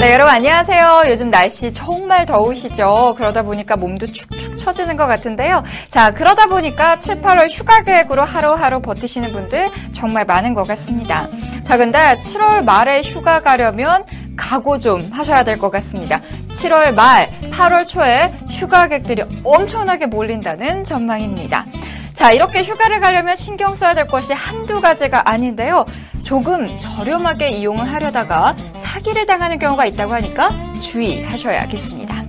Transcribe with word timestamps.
네, 0.00 0.14
여러분 0.14 0.32
안녕하세요. 0.34 1.02
요즘 1.08 1.28
날씨 1.28 1.70
정말 1.74 2.24
더우시죠? 2.24 3.14
그러다 3.18 3.42
보니까 3.42 3.76
몸도 3.76 4.06
축축 4.06 4.56
처지는 4.56 4.96
것 4.96 5.06
같은데요. 5.06 5.62
자, 5.90 6.14
그러다 6.14 6.46
보니까 6.46 6.96
7, 6.98 7.20
8월 7.20 7.50
휴가 7.50 7.82
계획으로 7.82 8.24
하루하루 8.24 8.80
버티시는 8.80 9.30
분들 9.32 9.68
정말 9.92 10.24
많은 10.24 10.54
것 10.54 10.66
같습니다. 10.68 11.28
자, 11.62 11.76
근데 11.76 11.98
7월 11.98 12.64
말에 12.64 13.02
휴가 13.02 13.40
가려면 13.42 14.04
각오 14.38 14.78
좀 14.78 15.10
하셔야 15.12 15.44
될 15.44 15.58
것 15.58 15.70
같습니다. 15.70 16.22
7월 16.54 16.94
말, 16.94 17.30
8월 17.50 17.86
초에 17.86 18.32
휴가객들이 18.48 19.22
엄청나게 19.44 20.06
몰린다는 20.06 20.82
전망입니다. 20.82 21.66
자, 22.20 22.32
이렇게 22.32 22.62
휴가를 22.62 23.00
가려면 23.00 23.34
신경 23.34 23.74
써야 23.74 23.94
될 23.94 24.06
것이 24.06 24.34
한두 24.34 24.82
가지가 24.82 25.30
아닌데요. 25.30 25.86
조금 26.22 26.76
저렴하게 26.76 27.48
이용을 27.48 27.90
하려다가 27.90 28.54
사기를 28.76 29.24
당하는 29.24 29.58
경우가 29.58 29.86
있다고 29.86 30.12
하니까 30.12 30.50
주의하셔야겠습니다. 30.82 32.24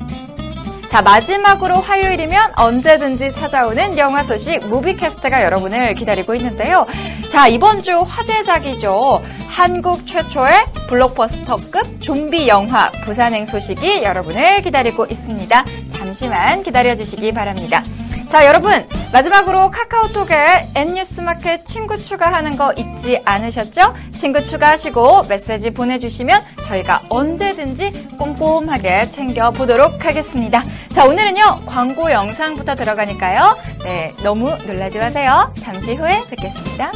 자, 0.87 1.01
마지막으로 1.01 1.75
화요일이면 1.75 2.53
언제든지 2.55 3.33
찾아오는 3.33 3.97
영화 3.97 4.23
소식 4.23 4.65
무비캐스트가 4.65 5.43
여러분을 5.43 5.95
기다리고 5.95 6.35
있는데요. 6.35 6.87
자, 7.29 7.49
이번 7.49 7.83
주 7.83 7.99
화제작이죠. 7.99 9.21
한국 9.49 10.07
최초의 10.07 10.67
블록버스터급 10.87 11.99
좀비 11.99 12.47
영화 12.47 12.89
부산행 13.03 13.45
소식이 13.45 14.03
여러분을 14.03 14.61
기다리고 14.61 15.05
있습니다. 15.07 15.65
잠시만 15.89 16.63
기다려 16.63 16.95
주시기 16.95 17.33
바랍니다. 17.33 17.83
자, 18.31 18.45
여러분, 18.45 18.87
마지막으로 19.11 19.71
카카오톡에 19.71 20.69
N뉴스마켓 20.73 21.65
친구 21.67 22.01
추가하는 22.01 22.55
거 22.55 22.71
잊지 22.71 23.21
않으셨죠? 23.25 23.93
친구 24.15 24.41
추가하시고 24.41 25.23
메시지 25.23 25.69
보내주시면 25.69 26.41
저희가 26.65 27.01
언제든지 27.09 28.07
꼼꼼하게 28.17 29.09
챙겨보도록 29.09 30.05
하겠습니다. 30.05 30.63
자, 30.93 31.03
오늘은요, 31.03 31.63
광고 31.65 32.09
영상부터 32.09 32.75
들어가니까요. 32.75 33.57
네, 33.83 34.13
너무 34.23 34.55
놀라지 34.65 34.97
마세요. 34.97 35.53
잠시 35.61 35.95
후에 35.95 36.23
뵙겠습니다. 36.29 36.93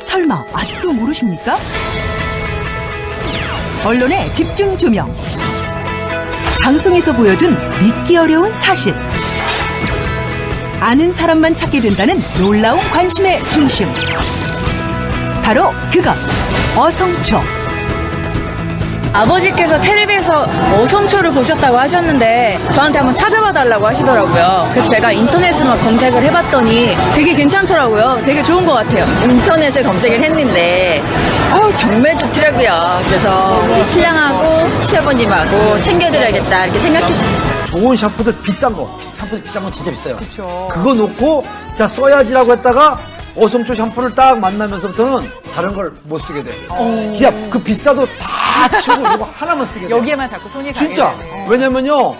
설마 0.00 0.44
아직도 0.52 0.92
모르십니까? 0.92 1.56
언론의 3.86 4.34
집중 4.34 4.76
조명. 4.76 5.10
방송에서 6.62 7.12
보여준 7.14 7.56
믿기 7.78 8.16
어려운 8.16 8.52
사실. 8.54 8.94
아는 10.80 11.12
사람만 11.12 11.56
찾게 11.56 11.80
된다는 11.80 12.18
놀라운 12.38 12.78
관심의 12.90 13.42
중심. 13.50 13.88
바로 15.42 15.72
그것, 15.92 16.14
어성초. 16.76 17.59
아버지께서 19.12 19.78
텔레비에서 19.80 20.46
어성초를 20.78 21.32
보셨다고 21.32 21.78
하셨는데 21.78 22.58
저한테 22.72 22.98
한번 22.98 23.14
찾아봐 23.14 23.52
달라고 23.52 23.86
하시더라고요. 23.86 24.68
그래서 24.72 24.90
제가 24.90 25.12
인터넷으로 25.12 25.76
검색을 25.78 26.22
해봤더니 26.22 26.96
되게 27.14 27.34
괜찮더라고요. 27.34 28.22
되게 28.24 28.42
좋은 28.42 28.64
것 28.64 28.72
같아요. 28.74 29.04
인터넷에 29.24 29.82
검색을 29.82 30.20
했는데 30.20 31.02
어우, 31.52 31.74
정말 31.74 32.16
좋더라고요. 32.16 33.00
그래서 33.06 33.62
우리 33.68 33.82
신랑하고 33.82 34.80
시아버님하고 34.80 35.80
챙겨드려야겠다 35.80 36.64
이렇게 36.66 36.78
생각했습니다. 36.78 37.50
좋은 37.70 37.96
샴푸들 37.96 38.36
비싼 38.42 38.74
거, 38.74 38.98
샴푸들 39.00 39.42
비싼 39.42 39.62
건 39.62 39.70
진짜 39.72 39.90
비싸요. 39.90 40.16
그거 40.72 40.94
놓고 40.94 41.44
자 41.74 41.86
써야지라고 41.86 42.52
했다가 42.52 42.98
어성초 43.36 43.74
샴푸를 43.74 44.14
딱 44.14 44.38
만나면서부터는 44.38 45.28
다른 45.54 45.72
걸 45.74 45.92
못 46.04 46.18
쓰게 46.18 46.42
돼. 46.42 46.50
진짜 47.12 47.32
그 47.48 47.58
비싸도 47.58 48.06
다 48.18 48.76
치우고 48.78 49.00
이거 49.14 49.28
하나만 49.34 49.64
쓰게 49.64 49.86
돼. 49.88 49.90
여기에만 49.94 50.28
자꾸 50.28 50.48
손이 50.48 50.72
가게 50.72 50.86
진짜. 50.86 51.14
되네. 51.18 51.46
왜냐면요 51.48 52.14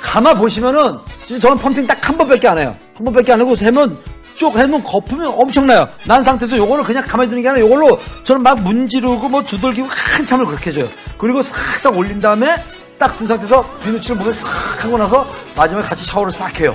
가마 0.00 0.34
보시면은 0.34 0.98
진짜 1.26 1.48
저는 1.48 1.58
펌핑 1.62 1.86
딱 1.86 1.96
한 2.08 2.16
번밖에 2.16 2.48
안 2.48 2.58
해요. 2.58 2.76
한 2.94 3.04
번밖에 3.04 3.32
안 3.32 3.40
하고 3.40 3.56
세면 3.56 3.98
쭉 4.36 4.54
해면 4.56 4.82
거품이 4.84 5.24
엄청나요. 5.26 5.88
난 6.04 6.22
상태에서 6.22 6.56
요거를 6.58 6.84
그냥 6.84 7.02
가만히 7.06 7.28
두는 7.30 7.42
게 7.42 7.48
아니라 7.48 7.64
요걸로 7.66 7.98
저는 8.22 8.42
막 8.42 8.60
문지르고 8.60 9.28
뭐 9.28 9.42
두들기고 9.42 9.88
한참을 9.88 10.44
그렇게 10.46 10.70
해줘요. 10.70 10.88
그리고 11.18 11.42
싹싹 11.42 11.96
올린 11.96 12.20
다음에 12.20 12.54
딱 12.98 13.16
든 13.18 13.26
상태에서 13.26 13.62
비누칠을 13.82 14.16
몸에 14.16 14.32
싹 14.32 14.46
하고 14.84 14.96
나서 14.96 15.26
마지막에 15.56 15.86
같이 15.88 16.04
샤워를 16.04 16.30
싹 16.32 16.58
해요. 16.60 16.74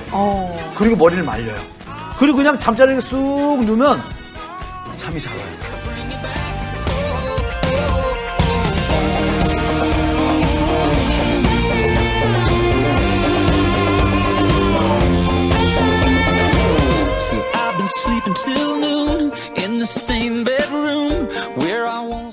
그리고 0.76 0.96
머리를 0.96 1.22
말려요. 1.24 1.56
그리고 2.22 2.36
그냥 2.36 2.56
잠자리에 2.56 3.00
쑥 3.00 3.64
누면 3.64 4.00
잠이 5.00 5.20
잘 5.20 5.36
와요. 5.36 5.46
See, 17.18 17.42
I've 17.54 17.76
been 17.76 17.88
sleeping 17.88 18.34
till 18.34 18.78
noon 18.78 19.32
in 19.56 19.80
the 19.80 19.86
same 19.86 20.44
bedroom 20.44 21.26
where 21.56 21.88
I 21.88 22.06
won't 22.06 22.32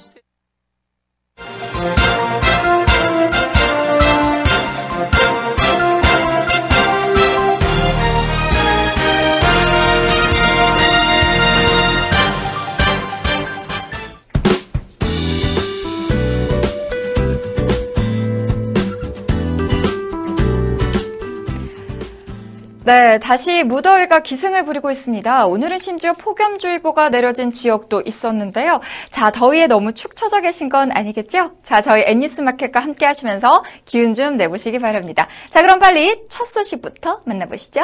네, 22.89 23.19
다시 23.19 23.63
무더위가 23.63 24.21
기승을 24.23 24.65
부리고 24.65 24.89
있습니다. 24.89 25.45
오늘은 25.45 25.77
심지어 25.77 26.13
폭염주의보가 26.13 27.09
내려진 27.09 27.51
지역도 27.51 28.01
있었는데요. 28.03 28.81
자, 29.11 29.29
더위에 29.29 29.67
너무 29.67 29.93
축 29.93 30.15
처져 30.15 30.41
계신 30.41 30.69
건 30.69 30.89
아니겠죠? 30.91 31.51
자, 31.61 31.81
저희 31.81 32.01
N뉴스 32.07 32.41
마켓과 32.41 32.79
함께 32.79 33.05
하시면서 33.05 33.63
기운 33.85 34.15
좀 34.15 34.37
내보시기 34.37 34.79
바랍니다. 34.79 35.27
자, 35.51 35.61
그럼 35.61 35.77
빨리 35.77 36.19
첫 36.29 36.45
소식부터 36.45 37.21
만나보시죠. 37.25 37.83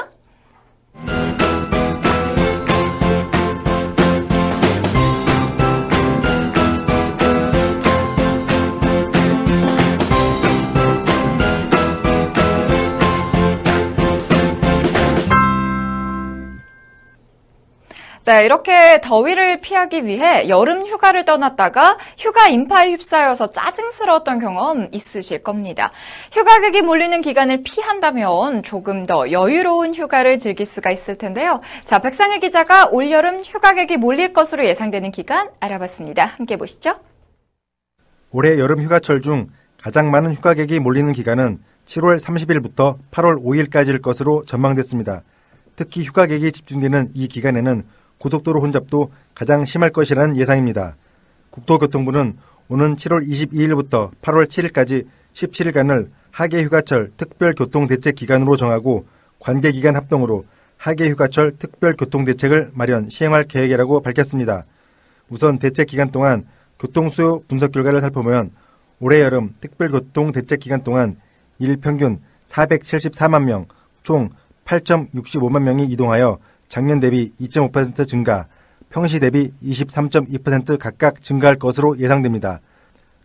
네, 18.26 18.44
이렇게 18.44 19.00
더위를 19.02 19.62
피하기 19.62 20.08
위해 20.08 20.50
여름 20.50 20.88
휴가를 20.88 21.26
떠났다가 21.26 22.00
휴가 22.18 22.48
인파에 22.48 22.90
휩싸여서 22.94 23.52
짜증스러웠던 23.52 24.40
경험 24.40 24.88
있으실 24.92 25.44
겁니다. 25.44 25.92
휴가객이 26.32 26.82
몰리는 26.82 27.22
기간을 27.22 27.62
피한다면 27.62 28.64
조금 28.64 29.06
더 29.06 29.30
여유로운 29.30 29.94
휴가를 29.94 30.40
즐길 30.40 30.66
수가 30.66 30.90
있을 30.90 31.20
텐데요. 31.20 31.62
자, 31.84 32.00
백상일 32.00 32.40
기자가 32.40 32.88
올여름 32.88 33.42
휴가객이 33.44 33.98
몰릴 33.98 34.34
것으로 34.34 34.66
예상되는 34.66 35.12
기간 35.12 35.52
알아봤습니다. 35.60 36.26
함께 36.26 36.58
보시죠. 36.58 36.96
올해 38.32 38.58
여름 38.58 38.82
휴가철 38.82 39.22
중 39.22 39.50
가장 39.80 40.10
많은 40.10 40.34
휴가객이 40.34 40.80
몰리는 40.80 41.14
기간은 41.14 41.60
7월 41.86 42.20
30일부터 42.20 42.98
8월 43.12 43.40
5일까지일 43.44 44.02
것으로 44.02 44.46
전망됐습니다. 44.46 45.22
특히 45.76 46.04
휴가객이 46.04 46.52
집중되는 46.52 47.12
이 47.14 47.28
기간에는 47.28 47.84
고속도로 48.18 48.62
혼잡도 48.62 49.12
가장 49.34 49.66
심할 49.66 49.92
것이라는 49.92 50.38
예상입니다. 50.38 50.96
국토교통부는 51.52 52.38
오는 52.68 52.96
7월 52.96 53.28
22일부터 53.28 54.12
8월 54.22 54.48
7일까지 54.48 55.06
17일간을 55.34 56.10
하계 56.32 56.64
휴가철 56.64 57.10
특별 57.18 57.54
교통 57.54 57.88
대책 57.88 58.16
기간으로 58.16 58.58
정하고 58.58 59.06
관계 59.40 59.72
기간 59.72 59.96
합동으로 59.96 60.46
하계 60.78 61.10
휴가철 61.10 61.54
특별 61.58 61.96
교통 61.96 62.26
대책을 62.26 62.72
마련 62.74 63.10
시행할 63.10 63.46
계획이라고 63.46 64.02
밝혔습니다. 64.02 64.66
우선 65.30 65.60
대책 65.60 65.88
기간 65.88 66.12
동안 66.12 66.46
교통 66.80 67.10
수요 67.10 67.42
분석 67.48 67.72
결과를 67.72 68.02
살펴보면 68.02 68.52
올해 69.00 69.22
여름 69.22 69.54
특별 69.62 69.90
교통 69.92 70.32
대책 70.32 70.60
기간 70.60 70.84
동안 70.84 71.18
일 71.60 71.78
평균 71.78 72.20
474만 72.48 73.44
명, 73.44 73.66
총 74.04 74.30
8.65만 74.66 75.62
명이 75.62 75.86
이동하여 75.86 76.40
작년 76.76 77.00
대비 77.00 77.32
2.5% 77.40 78.06
증가, 78.06 78.48
평시 78.90 79.22
대비 79.22 79.50
23.2% 79.64 80.78
각각 80.78 81.24
증가할 81.24 81.56
것으로 81.56 81.98
예상됩니다. 82.00 82.60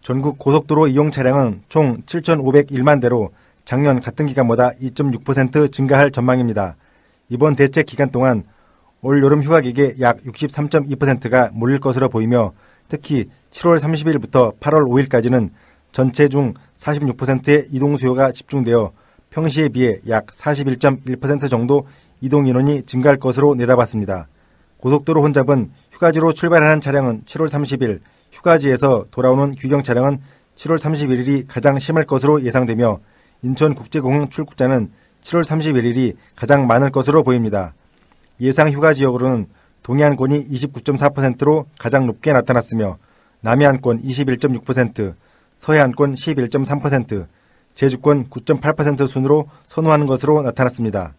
전국 0.02 0.38
고속도로 0.38 0.86
이용 0.86 1.10
차량은 1.10 1.62
총 1.68 2.00
7,501만 2.02 3.00
대로 3.00 3.32
작년 3.64 4.00
같은 4.00 4.26
기간보다 4.26 4.70
2.6% 4.80 5.72
증가할 5.72 6.12
전망입니다. 6.12 6.76
이번 7.28 7.56
대책 7.56 7.86
기간 7.86 8.12
동안 8.12 8.44
올 9.02 9.20
여름 9.20 9.42
휴가객의 9.42 9.96
약 9.98 10.18
63.2%가 10.18 11.50
몰릴 11.52 11.80
것으로 11.80 12.08
보이며 12.08 12.52
특히 12.86 13.28
7월 13.50 13.80
30일부터 13.80 14.60
8월 14.60 14.86
5일까지는 14.86 15.50
전체 15.90 16.28
중 16.28 16.54
46%의 16.76 17.66
이동 17.72 17.96
수요가 17.96 18.30
집중되어 18.30 18.92
평시에 19.30 19.70
비해 19.70 19.98
약 20.08 20.26
41.1% 20.26 21.50
정도 21.50 21.88
이동 22.20 22.46
인원이 22.46 22.84
증가할 22.84 23.18
것으로 23.18 23.54
내다봤습니다. 23.54 24.28
고속도로 24.78 25.22
혼잡은 25.22 25.70
휴가지로 25.92 26.32
출발하는 26.32 26.80
차량은 26.80 27.22
7월 27.26 27.48
30일, 27.48 28.00
휴가지에서 28.32 29.04
돌아오는 29.10 29.52
귀경 29.52 29.82
차량은 29.82 30.20
7월 30.56 30.78
31일이 30.78 31.44
가장 31.48 31.78
심할 31.78 32.04
것으로 32.04 32.42
예상되며 32.42 33.00
인천국제공항 33.42 34.28
출국자는 34.28 34.90
7월 35.22 35.42
31일이 35.42 36.16
가장 36.36 36.66
많을 36.66 36.90
것으로 36.90 37.22
보입니다. 37.22 37.74
예상 38.40 38.70
휴가 38.70 38.92
지역으로는 38.92 39.46
동해안권이 39.82 40.48
29.4%로 40.48 41.66
가장 41.78 42.06
높게 42.06 42.32
나타났으며 42.32 42.98
남해안권 43.40 44.02
21.6%, 44.02 45.14
서해안권 45.56 46.14
11.3%, 46.14 47.26
제주권 47.74 48.28
9.8% 48.28 49.06
순으로 49.06 49.48
선호하는 49.68 50.06
것으로 50.06 50.42
나타났습니다. 50.42 51.14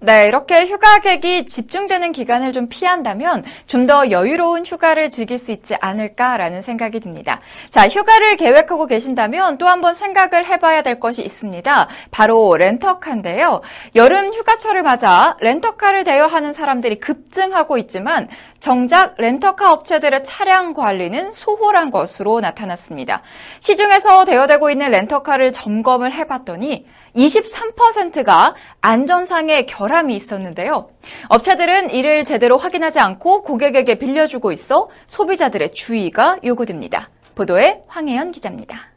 네, 0.00 0.28
이렇게 0.28 0.66
휴가객이 0.66 1.46
집중되는 1.46 2.12
기간을 2.12 2.52
좀 2.52 2.68
피한다면 2.68 3.44
좀 3.66 3.88
더 3.88 4.10
여유로운 4.10 4.66
휴가를 4.66 5.08
즐길 5.08 5.38
수 5.38 5.50
있지 5.50 5.74
않을까라는 5.80 6.60
생각이 6.60 7.00
듭니다. 7.00 7.40
자, 7.70 7.88
휴가를 7.88 8.36
계획하고 8.36 8.86
계신다면 8.86 9.56
또 9.56 9.66
한번 9.66 9.94
생각을 9.94 10.44
해봐야 10.46 10.82
될 10.82 11.00
것이 11.00 11.22
있습니다. 11.22 11.88
바로 12.10 12.54
렌터카인데요. 12.58 13.62
여름 13.94 14.34
휴가철을 14.34 14.82
맞아 14.82 15.38
렌터카를 15.40 16.04
대여하는 16.04 16.52
사람들이 16.52 17.00
급증하고 17.00 17.78
있지만 17.78 18.28
정작 18.60 19.14
렌터카 19.16 19.72
업체들의 19.72 20.22
차량 20.24 20.74
관리는 20.74 21.32
소홀한 21.32 21.90
것으로 21.90 22.40
나타났습니다. 22.40 23.22
시중에서 23.60 24.26
대여되고 24.26 24.68
있는 24.70 24.90
렌터카를 24.90 25.52
점검을 25.52 26.12
해봤더니 26.12 26.84
23%가 27.16 28.54
안전상의 28.80 29.66
결함이 29.66 30.14
있었는데요. 30.14 30.90
업체들은 31.28 31.90
이를 31.90 32.24
제대로 32.24 32.56
확인하지 32.56 33.00
않고 33.00 33.42
고객에게 33.42 33.98
빌려주고 33.98 34.52
있어 34.52 34.88
소비자들의 35.06 35.72
주의가 35.72 36.38
요구됩니다. 36.44 37.10
보도에 37.34 37.82
황혜연 37.86 38.32
기자입니다. 38.32 38.92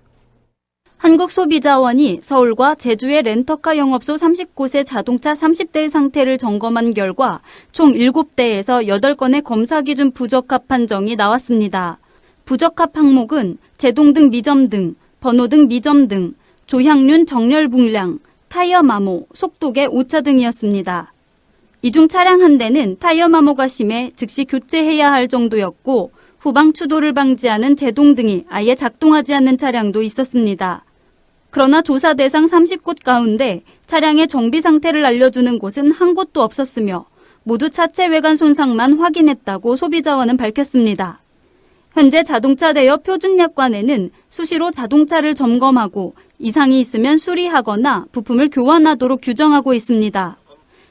한국소비자원이 1.02 2.19
서울과 2.22 2.75
제주의 2.75 3.24
렌터카 3.24 3.75
영업소 3.75 4.16
30곳의 4.16 4.86
자동차 4.86 5.34
30대의 5.34 5.90
상태를 5.90 6.38
점검한 6.38 6.94
결과 6.94 7.42
총 7.72 7.94
7대에서 7.94 8.86
8건의 8.86 9.44
검사 9.44 9.81
기준 9.81 10.12
부적합 10.12 10.68
판정이 10.68 11.16
나왔습니다. 11.16 11.98
부적합 12.46 12.96
항목은 12.96 13.57
제동 13.80 14.14
등 14.14 14.30
미점 14.30 14.69
등, 14.69 14.94
번호 15.19 15.48
등 15.48 15.68
미점 15.68 16.07
등, 16.07 16.36
조향륜 16.71 17.25
정렬 17.25 17.68
붕량, 17.68 18.19
타이어 18.47 18.81
마모, 18.81 19.27
속도계 19.33 19.88
오차 19.88 20.21
등이었습니다. 20.21 21.12
이 21.81 21.91
중 21.91 22.07
차량 22.07 22.41
한 22.41 22.57
대는 22.57 22.95
타이어 22.97 23.27
마모가 23.27 23.68
심해 23.68 24.09
즉시 24.15 24.45
교체해야 24.45 25.12
할 25.12 25.27
정도였고 25.27 26.13
후방 26.39 26.71
추돌을 26.71 27.12
방지하는 27.12 27.75
제동 27.75 28.15
등이 28.15 28.45
아예 28.47 28.73
작동하지 28.75 29.33
않는 29.33 29.57
차량도 29.57 30.01
있었습니다. 30.01 30.85
그러나 31.50 31.81
조사 31.81 32.13
대상 32.13 32.45
30곳 32.45 33.03
가운데 33.03 33.63
차량의 33.88 34.29
정비 34.29 34.62
상태를 34.62 35.06
알려주는 35.06 35.59
곳은 35.59 35.91
한 35.91 36.13
곳도 36.13 36.41
없었으며 36.41 37.06
모두 37.44 37.69
차체 37.69 38.07
외관 38.07 38.38
손상만 38.38 38.94
확인했다고 38.94 39.75
소비자원은 39.75 40.38
밝혔습니다. 40.38 41.19
현재 41.94 42.23
자동차 42.23 42.71
대여 42.71 42.97
표준약관에는 42.97 44.12
수시로 44.29 44.71
자동차를 44.71 45.35
점검하고 45.35 46.13
이상이 46.44 46.80
있으면 46.80 47.20
수리하거나 47.20 48.08
부품을 48.12 48.50
교환하도록 48.50 49.22
규정하고 49.22 49.76
있습니다. 49.76 50.38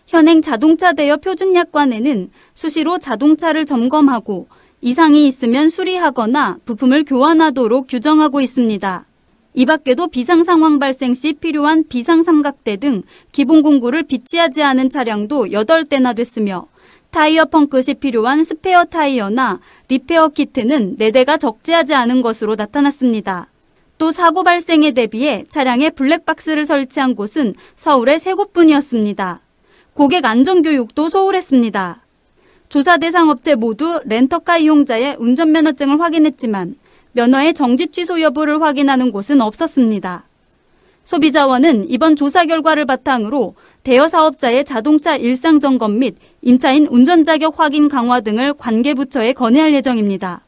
현행 0.06 0.43
자동차 0.43 0.93
대여 0.93 1.17
표준약관에는 1.17 2.31
수시로 2.55 2.99
자동차를 2.99 3.67
점검하고 3.67 4.47
이상이 4.81 5.26
있으면 5.26 5.69
수리하거나 5.69 6.58
부품을 6.64 7.05
교환하도록 7.05 7.88
규정하고 7.88 8.41
있습니다. 8.41 9.05
이 9.55 9.67
밖에도 9.67 10.06
비상 10.06 10.44
상황 10.44 10.79
발생 10.79 11.14
시 11.14 11.32
필요한 11.32 11.82
비상 11.88 12.23
삼각대 12.23 12.76
등 12.76 13.02
기본 13.32 13.62
공구를 13.62 14.05
비치하지 14.05 14.62
않은 14.62 14.88
차량도 14.88 15.47
8대나 15.47 16.14
됐으며 16.14 16.69
타이어 17.11 17.44
펑크 17.47 17.82
시 17.82 17.94
필요한 17.94 18.44
스페어 18.44 18.85
타이어나 18.85 19.58
리페어 19.88 20.29
키트는 20.29 20.97
4대가 20.99 21.41
적재하지 21.41 21.93
않은 21.94 22.23
것으로 22.23 22.55
나타났습니다. 22.55 23.50
또 24.00 24.12
사고 24.12 24.43
발생에 24.44 24.93
대비해 24.93 25.44
차량에 25.50 25.91
블랙박스를 25.91 26.64
설치한 26.64 27.14
곳은 27.14 27.52
서울에 27.76 28.17
3곳뿐이었습니다. 28.17 29.41
고객 29.93 30.25
안전교육도 30.25 31.11
소홀했습니다. 31.11 32.00
조사 32.70 32.97
대상 32.97 33.29
업체 33.29 33.55
모두 33.56 34.00
렌터카 34.06 34.56
이용자의 34.56 35.17
운전면허증을 35.19 36.00
확인했지만 36.00 36.76
면허의 37.12 37.52
정지 37.52 37.88
취소 37.88 38.23
여부를 38.23 38.62
확인하는 38.62 39.12
곳은 39.12 39.43
없었습니다. 39.43 40.25
소비자원은 41.05 41.91
이번 41.91 42.17
조사 42.17 42.47
결과를 42.47 42.87
바탕으로 42.87 43.55
대여 43.82 44.08
사업자의 44.08 44.64
자동차 44.64 45.17
일상 45.17 45.61
점검 45.61 45.99
및 45.99 46.17
임차인 46.41 46.87
운전 46.87 47.26
자격 47.26 47.61
확인 47.61 47.91
강화 47.91 48.23
등을 48.23 48.55
관계 48.55 48.94
부처에 48.94 49.35
건의할 49.35 49.75
예정입니다. 49.75 50.47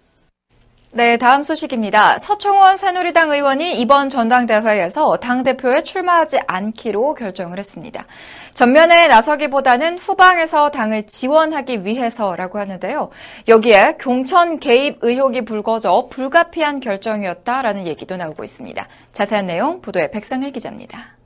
네, 0.94 1.16
다음 1.16 1.42
소식입니다. 1.42 2.18
서청원 2.18 2.76
새누리당 2.76 3.30
의원이 3.30 3.80
이번 3.80 4.10
전당대회에서 4.10 5.16
당대표에 5.16 5.84
출마하지 5.84 6.40
않기로 6.46 7.14
결정을 7.14 7.58
했습니다. 7.58 8.04
전면에 8.52 9.08
나서기보다는 9.08 9.96
후방에서 9.96 10.70
당을 10.70 11.06
지원하기 11.06 11.86
위해서라고 11.86 12.58
하는데요. 12.58 13.08
여기에 13.48 13.96
공천 14.04 14.60
개입 14.60 14.98
의혹이 15.00 15.46
불거져 15.46 16.08
불가피한 16.10 16.80
결정이었다라는 16.80 17.86
얘기도 17.86 18.18
나오고 18.18 18.44
있습니다. 18.44 18.86
자세한 19.14 19.46
내용 19.46 19.80
보도에 19.80 20.10
백상일 20.10 20.52
기자입니다. 20.52 21.16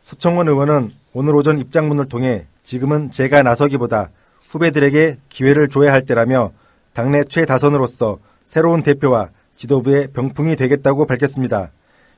서청원 0.00 0.48
의원은 0.48 0.92
오늘 1.12 1.36
오전 1.36 1.58
입장문을 1.58 2.08
통해 2.08 2.46
지금은 2.64 3.10
제가 3.10 3.42
나서기보다 3.42 4.08
후배들에게 4.48 5.18
기회를 5.28 5.68
줘야 5.68 5.92
할 5.92 6.06
때라며 6.06 6.52
당내 6.94 7.24
최다선으로서 7.24 8.18
새로운 8.46 8.82
대표와 8.82 9.30
지도부의 9.56 10.12
병풍이 10.12 10.56
되겠다고 10.56 11.06
밝혔습니다. 11.06 11.72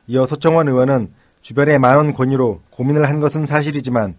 이어 0.07 0.27
서청원 0.27 0.69
의원은 0.69 1.11
주변의 1.41 1.79
많은 1.79 2.13
권유로 2.13 2.61
고민을 2.71 3.09
한 3.09 3.19
것은 3.19 3.47
사실이지만 3.47 4.15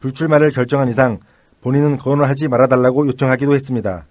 불출마를 0.00 0.52
결정한 0.52 0.88
이상 0.88 1.18
본인은 1.60 1.98
거론하지 1.98 2.48
말아달라고 2.48 3.08
요청하기도 3.08 3.54
했습니다. 3.54 4.06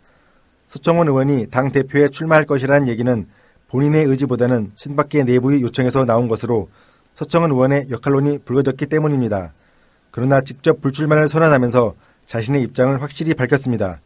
서청원 0.67 1.07
의원이 1.07 1.47
당 1.49 1.71
대표에 1.71 2.09
출마할 2.09 2.45
것이라는 2.45 2.89
얘기는 2.89 3.25
본인의 3.69 4.05
의지보다는 4.05 4.73
친박계 4.75 5.23
내부의 5.23 5.61
요청에서 5.61 6.03
나온 6.03 6.27
것으로 6.27 6.69
서청원 7.13 7.51
의원의 7.51 7.87
역할론이 7.89 8.39
불거졌기 8.39 8.87
때문입니다. 8.87 9.53
그러나 10.11 10.41
직접 10.41 10.81
불출마를 10.81 11.29
선언하면서 11.29 11.95
자신의 12.25 12.61
입장을 12.63 13.01
확실히 13.01 13.33
밝혔습니다. 13.33 14.01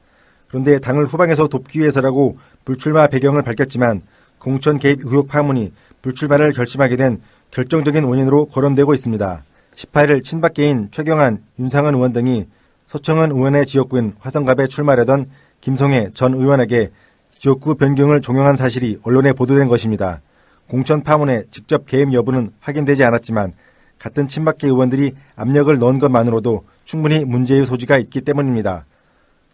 그런데 0.51 0.79
당을 0.79 1.05
후방에서 1.05 1.47
돕기 1.47 1.79
위해서라고 1.79 2.37
불출마 2.65 3.07
배경을 3.07 3.41
밝혔지만 3.41 4.01
공천 4.37 4.79
개입 4.79 4.99
의혹 5.05 5.29
파문이 5.29 5.71
불출마를 6.01 6.51
결심하게 6.51 6.97
된 6.97 7.21
결정적인 7.51 8.03
원인으로 8.03 8.47
거론되고 8.47 8.93
있습니다. 8.93 9.43
18일 9.75 10.23
친박계인 10.25 10.89
최경환, 10.91 11.41
윤상은 11.57 11.95
의원 11.95 12.11
등이 12.11 12.47
서청은 12.87 13.31
의원의 13.31 13.65
지역구인 13.65 14.15
화성갑에 14.19 14.67
출마하던 14.67 15.29
김성애 15.61 16.09
전 16.13 16.33
의원에게 16.33 16.91
지역구 17.39 17.75
변경을 17.75 18.19
종용한 18.19 18.57
사실이 18.57 18.99
언론에 19.03 19.31
보도된 19.31 19.69
것입니다. 19.69 20.19
공천 20.67 21.01
파문에 21.03 21.43
직접 21.49 21.85
개입 21.85 22.11
여부는 22.11 22.51
확인되지 22.59 23.05
않았지만 23.05 23.53
같은 23.99 24.27
친박계 24.27 24.67
의원들이 24.67 25.13
압력을 25.37 25.77
넣은 25.79 25.99
것만으로도 25.99 26.65
충분히 26.83 27.23
문제의 27.23 27.65
소지가 27.65 27.97
있기 27.99 28.21
때문입니다. 28.21 28.85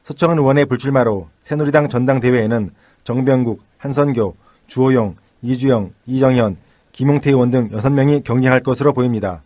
서청은 0.08 0.38
의원의 0.40 0.68
불출마로 0.68 1.28
새누리당 1.42 1.90
전당대회에는 1.90 2.70
정병국, 3.04 3.62
한선교, 3.78 4.38
주호영, 4.68 5.18
이주영, 5.42 5.92
이정현, 6.06 6.56
김용태 6.94 7.32
의원 7.32 7.52
등 7.52 7.70
6명이 7.72 8.24
경쟁할 8.24 8.64
것으로 8.64 8.94
보입니다. 8.94 9.44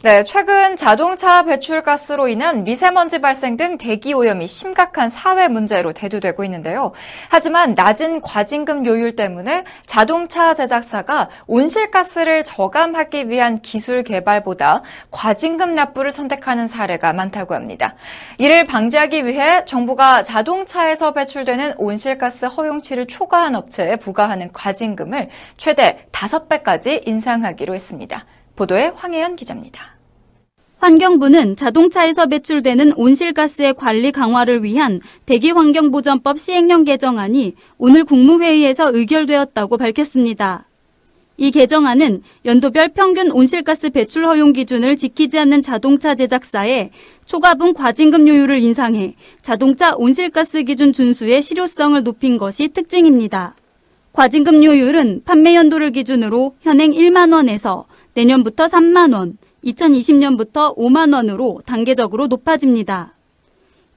네, 0.00 0.22
최근 0.22 0.76
자동차 0.76 1.42
배출가스로 1.42 2.28
인한 2.28 2.62
미세먼지 2.62 3.20
발생 3.20 3.56
등 3.56 3.78
대기 3.78 4.14
오염이 4.14 4.46
심각한 4.46 5.10
사회 5.10 5.48
문제로 5.48 5.92
대두되고 5.92 6.44
있는데요. 6.44 6.92
하지만 7.28 7.74
낮은 7.74 8.20
과징금 8.20 8.86
요율 8.86 9.16
때문에 9.16 9.64
자동차 9.86 10.54
제작사가 10.54 11.30
온실가스를 11.48 12.44
저감하기 12.44 13.28
위한 13.28 13.60
기술 13.60 14.04
개발보다 14.04 14.84
과징금 15.10 15.74
납부를 15.74 16.12
선택하는 16.12 16.68
사례가 16.68 17.12
많다고 17.12 17.56
합니다. 17.56 17.96
이를 18.38 18.66
방지하기 18.68 19.26
위해 19.26 19.64
정부가 19.64 20.22
자동차에서 20.22 21.12
배출되는 21.12 21.74
온실가스 21.76 22.46
허용치를 22.46 23.08
초과한 23.08 23.56
업체에 23.56 23.96
부과하는 23.96 24.52
과징금을 24.52 25.28
최대 25.56 26.06
5배까지 26.12 27.02
인상하기로 27.04 27.74
했습니다. 27.74 28.24
보도에 28.58 28.88
황혜연 28.96 29.36
기자입니다. 29.36 29.96
환경부는 30.78 31.56
자동차에서 31.56 32.26
배출되는 32.26 32.92
온실가스의 32.94 33.74
관리 33.74 34.10
강화를 34.12 34.64
위한 34.64 35.00
대기환경보전법 35.26 36.38
시행령 36.38 36.84
개정안이 36.84 37.54
오늘 37.78 38.04
국무회의에서 38.04 38.92
의결되었다고 38.92 39.76
밝혔습니다. 39.76 40.66
이 41.36 41.52
개정안은 41.52 42.22
연도별 42.44 42.88
평균 42.88 43.30
온실가스 43.30 43.90
배출 43.90 44.26
허용 44.26 44.52
기준을 44.52 44.96
지키지 44.96 45.38
않는 45.38 45.62
자동차 45.62 46.16
제작사에 46.16 46.90
초과분 47.26 47.74
과징금 47.74 48.26
요율을 48.26 48.58
인상해 48.58 49.14
자동차 49.40 49.94
온실가스 49.94 50.64
기준 50.64 50.92
준수의 50.92 51.42
실효성을 51.42 52.02
높인 52.02 52.38
것이 52.38 52.68
특징입니다. 52.68 53.54
과징금 54.12 54.64
요율은 54.64 55.22
판매 55.24 55.54
연도를 55.54 55.92
기준으로 55.92 56.56
현행 56.60 56.90
1만 56.90 57.32
원에서 57.32 57.86
내년부터 58.18 58.66
3만 58.66 59.14
원, 59.14 59.38
2020년부터 59.64 60.76
5만 60.76 61.14
원으로 61.14 61.60
단계적으로 61.64 62.26
높아집니다. 62.26 63.14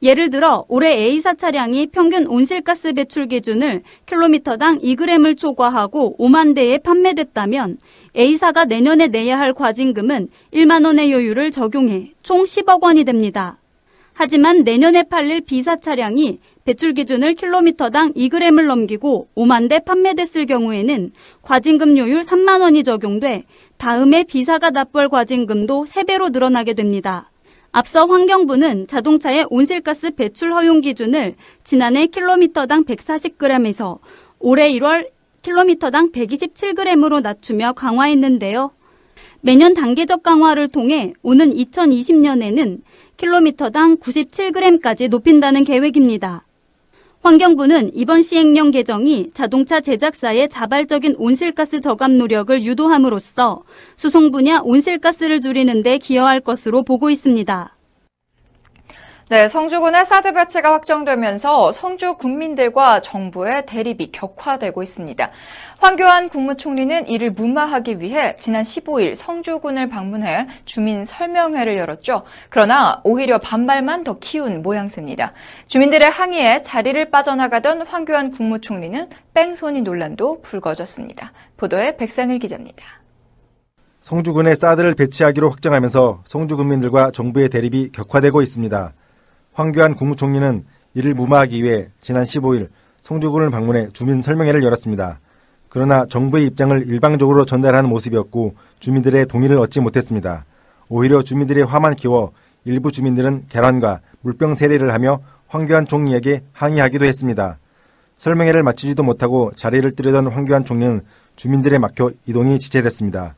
예를 0.04 0.30
들어 0.30 0.64
올해 0.68 0.94
A사 0.94 1.34
차량이 1.34 1.88
평균 1.88 2.28
온실가스 2.28 2.94
배출 2.94 3.26
기준을 3.26 3.82
킬로미터당 4.06 4.80
2g을 4.80 5.36
초과하고 5.36 6.18
5만 6.20 6.54
대에 6.54 6.78
판매됐다면 6.78 7.80
A사가 8.16 8.66
내년에 8.66 9.08
내야 9.08 9.40
할 9.40 9.54
과징금은 9.54 10.30
1만 10.54 10.86
원의 10.86 11.12
요율을 11.12 11.50
적용해 11.50 12.14
총 12.22 12.44
10억 12.44 12.84
원이 12.84 13.06
됩니다. 13.06 13.61
하지만 14.14 14.64
내년에 14.64 15.04
팔릴 15.04 15.42
B사 15.42 15.78
차량이 15.78 16.40
배출 16.64 16.94
기준을 16.94 17.36
킬로미터당 17.36 18.14
2g을 18.14 18.66
넘기고 18.66 19.30
5만 19.36 19.70
대 19.70 19.80
판매됐을 19.80 20.46
경우에는 20.46 21.12
과징금 21.42 21.98
요율 21.98 22.22
3만 22.22 22.62
원이 22.62 22.84
적용돼 22.84 23.46
다음에 23.78 24.24
B사가 24.24 24.70
납부할 24.70 25.10
과징금도 25.10 25.86
3배로 25.86 26.32
늘어나게 26.32 26.74
됩니다. 26.74 27.32
앞서 27.72 28.06
환경부는 28.06 28.88
자동차의 28.88 29.48
온실가스 29.50 30.12
배출 30.12 30.54
허용 30.54 30.82
기준을 30.82 31.36
지난해 31.64 32.06
킬로미터당 32.06 32.84
140g에서 32.84 34.00
올해 34.40 34.70
1월 34.70 35.10
킬로미터당 35.42 36.12
127g으로 36.12 37.22
낮추며 37.22 37.74
강화했는데요. 37.74 38.72
매년 39.40 39.74
단계적 39.74 40.22
강화를 40.22 40.68
통해 40.68 41.14
오는 41.24 41.52
2020년에는 41.52 42.82
킬로미터당 43.22 43.98
97g까지 43.98 45.08
높인다는 45.08 45.64
계획입니다. 45.64 46.44
환경부는 47.22 47.92
이번 47.94 48.24
시행령 48.24 48.72
개정이 48.72 49.30
자동차 49.36 49.80
제작사의 49.80 50.50
자발적인 50.50 51.18
온실가스 51.20 51.82
저감 51.82 52.18
노력을 52.18 52.64
유도함으로써 52.64 53.62
수송 53.96 54.32
분야 54.32 54.60
온실가스를 54.64 55.40
줄이는 55.40 55.84
데 55.84 56.00
기여할 56.00 56.40
것으로 56.40 56.82
보고 56.82 57.12
있습니다. 57.12 57.76
네, 59.32 59.48
성주군의 59.48 60.04
사드 60.04 60.34
배치가 60.34 60.74
확정되면서 60.74 61.72
성주 61.72 62.16
국민들과 62.16 63.00
정부의 63.00 63.66
대립이 63.66 64.12
격화되고 64.12 64.84
있습니다. 64.84 65.32
황교안 65.80 66.28
국무총리는 66.28 67.08
이를 67.08 67.32
무마하기 67.32 68.02
위해 68.02 68.36
지난 68.38 68.64
15일 68.64 69.16
성주군을 69.16 69.88
방문해 69.88 70.48
주민 70.66 71.06
설명회를 71.06 71.78
열었죠. 71.78 72.24
그러나 72.50 73.00
오히려 73.06 73.38
반발만 73.38 74.04
더 74.04 74.20
키운 74.20 74.64
모양새입니다. 74.64 75.32
주민들의 75.68 76.10
항의에 76.10 76.62
자리를 76.62 77.10
빠져나가던 77.10 77.88
황교안 77.88 78.32
국무총리는 78.32 79.08
뺑소니 79.34 79.84
논란도 79.84 80.42
불거졌습니다. 80.42 81.32
보도에 81.56 81.96
백상일 81.96 82.38
기자입니다. 82.40 82.84
성주군에 84.02 84.56
사드를 84.56 84.94
배치하기로 84.96 85.52
확정하면서 85.52 86.24
성주 86.26 86.58
군민들과 86.58 87.12
정부의 87.12 87.48
대립이 87.48 87.94
격화되고 87.94 88.42
있습니다. 88.42 88.94
황교안 89.54 89.96
국무총리는 89.96 90.64
이를 90.94 91.14
무마하기 91.14 91.64
위해 91.64 91.90
지난 92.02 92.24
15일 92.24 92.70
성주군을 93.02 93.50
방문해 93.50 93.90
주민 93.90 94.22
설명회를 94.22 94.64
열었습니다. 94.64 95.20
그러나 95.70 96.06
정부의 96.06 96.46
입장을 96.48 96.88
일방적으로 96.88 97.46
전달하는 97.46 97.90
모습이었고 97.90 98.56
주민들의 98.80 99.26
동의를 99.28 99.58
얻지 99.58 99.80
못했습니다. 99.80 100.46
오히려 100.90 101.22
주민들의 101.22 101.64
화만 101.66 101.96
키워 101.96 102.34
일부 102.66 102.92
주민들은 102.92 103.46
계란과 103.50 104.02
물병 104.22 104.54
세례를 104.54 104.94
하며 104.94 105.22
황교안 105.48 105.86
총리에게 105.86 106.44
항의하기도 106.54 107.06
했습니다. 107.06 107.58
설명회를 108.18 108.64
마치지도 108.64 109.04
못하고 109.04 109.52
자리를 109.56 109.96
뜨려던 109.96 110.28
황교안 110.28 110.64
총리는 110.64 111.02
주민들에 111.36 111.78
막혀 111.80 112.12
이동이 112.26 112.60
지체됐습니다. 112.60 113.36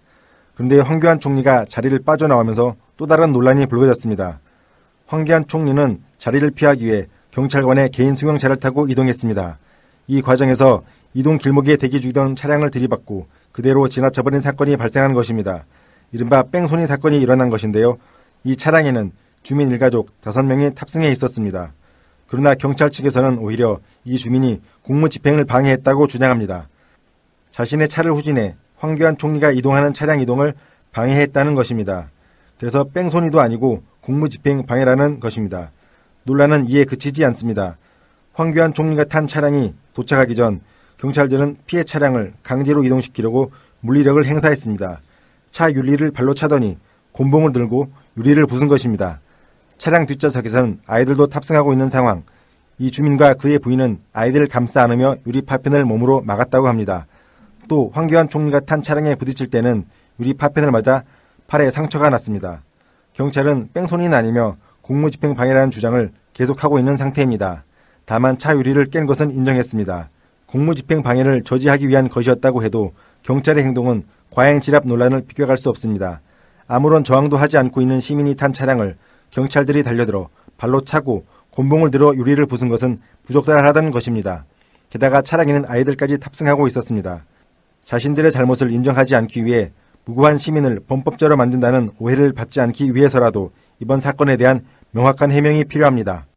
그런데 0.56 0.80
황교안 0.80 1.20
총리가 1.20 1.66
자리를 1.70 1.98
빠져나오면서 2.00 2.76
또 2.98 3.08
다른 3.08 3.32
논란이 3.32 3.68
불거졌습니다. 3.68 4.40
황교안 5.14 5.46
총리는 5.46 6.02
자리를 6.18 6.50
피하기 6.52 6.88
위해 6.88 7.06
경찰관의 7.30 7.92
개인 7.92 8.16
승용차를 8.16 8.58
타고 8.58 8.88
이동했습니다. 8.88 9.60
이 10.08 10.22
과정에서 10.24 10.82
이동 11.14 11.38
길목에 11.38 11.78
대기 11.78 12.02
중이던 12.02 12.36
차량을 12.36 12.72
들이받고 12.72 13.28
그대로 13.52 13.88
지나쳐버린 13.88 14.40
사건이 14.40 14.76
발생한 14.76 15.14
것입니다. 15.14 15.66
이른바 16.12 16.42
뺑소니 16.42 16.88
사건이 16.88 17.22
일어난 17.22 17.52
것인데요. 17.52 18.00
이 18.44 18.56
차량에는 18.56 19.12
주민 19.44 19.70
일가족 19.70 20.10
5명이 20.22 20.74
탑승해 20.74 21.12
있었습니다. 21.12 21.74
그러나 22.28 22.56
경찰 22.56 22.90
측에서는 22.90 23.38
오히려 23.38 23.82
이 24.06 24.18
주민이 24.18 24.62
공무 24.82 25.10
집행을 25.10 25.46
방해했다고 25.46 26.08
주장합니다. 26.08 26.70
자신의 27.52 27.88
차를 27.88 28.14
후진해 28.14 28.56
황교안 28.78 29.20
총리가 29.20 29.52
이동하는 29.52 29.94
차량 29.94 30.22
이동을 30.22 30.56
방해했다는 30.92 31.54
것입니다. 31.54 32.10
그래서 32.58 32.86
뺑소니도 32.86 33.40
아니고 33.42 33.84
공무집행 34.04 34.66
방해라는 34.66 35.20
것입니다. 35.20 35.72
논란은 36.24 36.66
이에 36.66 36.86
그치지 36.86 37.26
않습니다. 37.26 37.78
황교안 38.34 38.74
총리가 38.74 39.06
탄 39.06 39.28
차량이 39.28 39.74
도착하기 39.94 40.36
전 40.36 40.62
경찰들은 40.98 41.58
피해 41.66 41.84
차량을 41.84 42.34
강제로 42.44 42.84
이동시키려고 42.84 43.52
물리력을 43.82 44.24
행사했습니다. 44.26 45.02
차 45.52 45.72
윤리를 45.72 46.12
발로 46.12 46.34
차더니 46.34 46.78
곤봉을 47.12 47.52
들고 47.52 47.92
유리를 48.18 48.46
부순 48.48 48.68
것입니다. 48.68 49.20
차량 49.78 50.06
뒷좌석에서는 50.06 50.80
아이들도 50.86 51.28
탑승하고 51.28 51.74
있는 51.74 51.90
상황. 51.90 52.24
이 52.80 52.90
주민과 52.90 53.36
그의 53.36 53.60
부인은 53.60 54.00
아이들을 54.14 54.48
감싸 54.48 54.82
안으며 54.84 55.18
유리 55.28 55.42
파편을 55.42 55.86
몸으로 55.86 56.22
막았다고 56.22 56.68
합니다. 56.68 57.06
또 57.68 57.92
황교안 57.94 58.30
총리가 58.30 58.62
탄 58.62 58.82
차량에 58.82 59.16
부딪힐 59.16 59.50
때는 59.50 59.86
유리 60.20 60.34
파편을 60.34 60.72
맞아 60.72 61.04
팔에 61.48 61.70
상처가 61.70 62.10
났습니다. 62.10 62.62
경찰은 63.14 63.70
뺑소니는 63.74 64.14
아니며 64.14 64.58
공무집행 64.82 65.36
방해라는 65.36 65.72
주장을 65.72 66.12
계속하고 66.34 66.80
있는 66.80 66.98
상태입니다. 66.98 67.64
다만 68.06 68.38
차 68.38 68.56
유리를 68.56 68.84
깬 68.86 69.06
것은 69.06 69.32
인정했습니다. 69.32 70.10
공무집행 70.48 71.04
방해를 71.04 71.44
저지하기 71.44 71.88
위한 71.88 72.10
것이었다고 72.10 72.64
해도 72.64 72.94
경찰의 73.22 73.64
행동은 73.64 74.04
과잉 74.32 74.60
진압 74.60 74.86
논란을 74.86 75.26
비껴갈 75.26 75.58
수 75.58 75.70
없습니다. 75.70 76.22
아무런 76.68 77.04
저항도 77.04 77.38
하지 77.38 77.58
않고 77.58 77.82
있는 77.82 78.00
시민이 78.00 78.36
탄 78.36 78.52
차량을 78.52 78.98
경찰들이 79.32 79.84
달려들어 79.84 80.30
발로 80.58 80.82
차고 80.82 81.26
곤봉을 81.52 81.92
들어 81.92 82.16
유리를 82.16 82.44
부순 82.48 82.70
것은 82.70 82.98
부적절하다는 83.26 83.92
것입니다. 83.92 84.46
게다가 84.90 85.22
차량에는 85.22 85.66
아이들까지 85.68 86.20
탑승하고 86.20 86.68
있었습니다. 86.68 87.26
자신들의 87.84 88.32
잘못을 88.32 88.72
인정하지 88.72 89.16
않기 89.16 89.46
위해 89.46 89.72
무고한 90.06 90.38
시민을 90.38 90.82
범법자로 90.88 91.38
만든다는 91.38 91.92
오해를 92.00 92.34
받지 92.34 92.60
않기 92.62 92.96
위해서라도 92.96 93.52
이번 93.80 94.00
사건에 94.00 94.38
대한 94.38 94.66
명확한 94.92 95.32
해명이 95.32 95.66
필요합니다. 95.66 96.28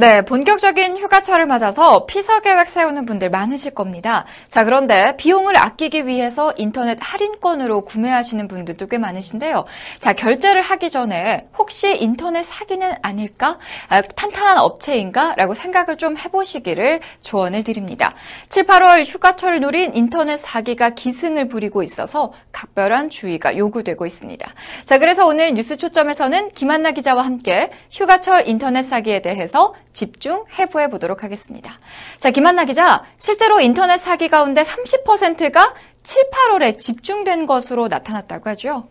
네, 0.00 0.22
본격적인 0.22 0.96
휴가철을 0.96 1.44
맞아서 1.44 2.06
피서 2.06 2.40
계획 2.40 2.70
세우는 2.70 3.04
분들 3.04 3.28
많으실 3.28 3.72
겁니다. 3.72 4.24
자, 4.48 4.64
그런데 4.64 5.14
비용을 5.18 5.58
아끼기 5.58 6.06
위해서 6.06 6.54
인터넷 6.56 6.96
할인권으로 6.98 7.82
구매하시는 7.82 8.48
분들도 8.48 8.86
꽤 8.86 8.96
많으신데요. 8.96 9.66
자, 9.98 10.14
결제를 10.14 10.62
하기 10.62 10.88
전에 10.88 11.48
혹시 11.58 11.94
인터넷 11.94 12.44
사기는 12.44 12.94
아닐까? 13.02 13.58
아, 13.90 14.00
탄탄한 14.00 14.56
업체인가? 14.56 15.34
라고 15.36 15.52
생각을 15.52 15.98
좀 15.98 16.16
해보시기를 16.16 17.00
조언을 17.20 17.62
드립니다. 17.62 18.14
7, 18.48 18.64
8월 18.64 19.04
휴가철을 19.04 19.60
노린 19.60 19.94
인터넷 19.94 20.38
사기가 20.38 20.94
기승을 20.94 21.48
부리고 21.48 21.82
있어서 21.82 22.32
각별한 22.52 23.10
주의가 23.10 23.58
요구되고 23.58 24.06
있습니다. 24.06 24.50
자, 24.86 24.96
그래서 24.96 25.26
오늘 25.26 25.52
뉴스 25.52 25.76
초점에서는 25.76 26.52
김한나 26.52 26.92
기자와 26.92 27.22
함께 27.22 27.70
휴가철 27.90 28.48
인터넷 28.48 28.80
사기에 28.80 29.20
대해서 29.20 29.74
집중 29.92 30.44
해부해 30.58 30.88
보도록 30.88 31.22
하겠습니다. 31.24 31.78
자, 32.18 32.30
김한나 32.30 32.64
기자, 32.64 33.04
실제로 33.18 33.60
인터넷 33.60 33.98
사기 33.98 34.28
가운데 34.28 34.62
30%가 34.62 35.74
7, 36.02 36.30
8월에 36.30 36.78
집중된 36.78 37.46
것으로 37.46 37.88
나타났다고 37.88 38.48
하죠? 38.50 38.88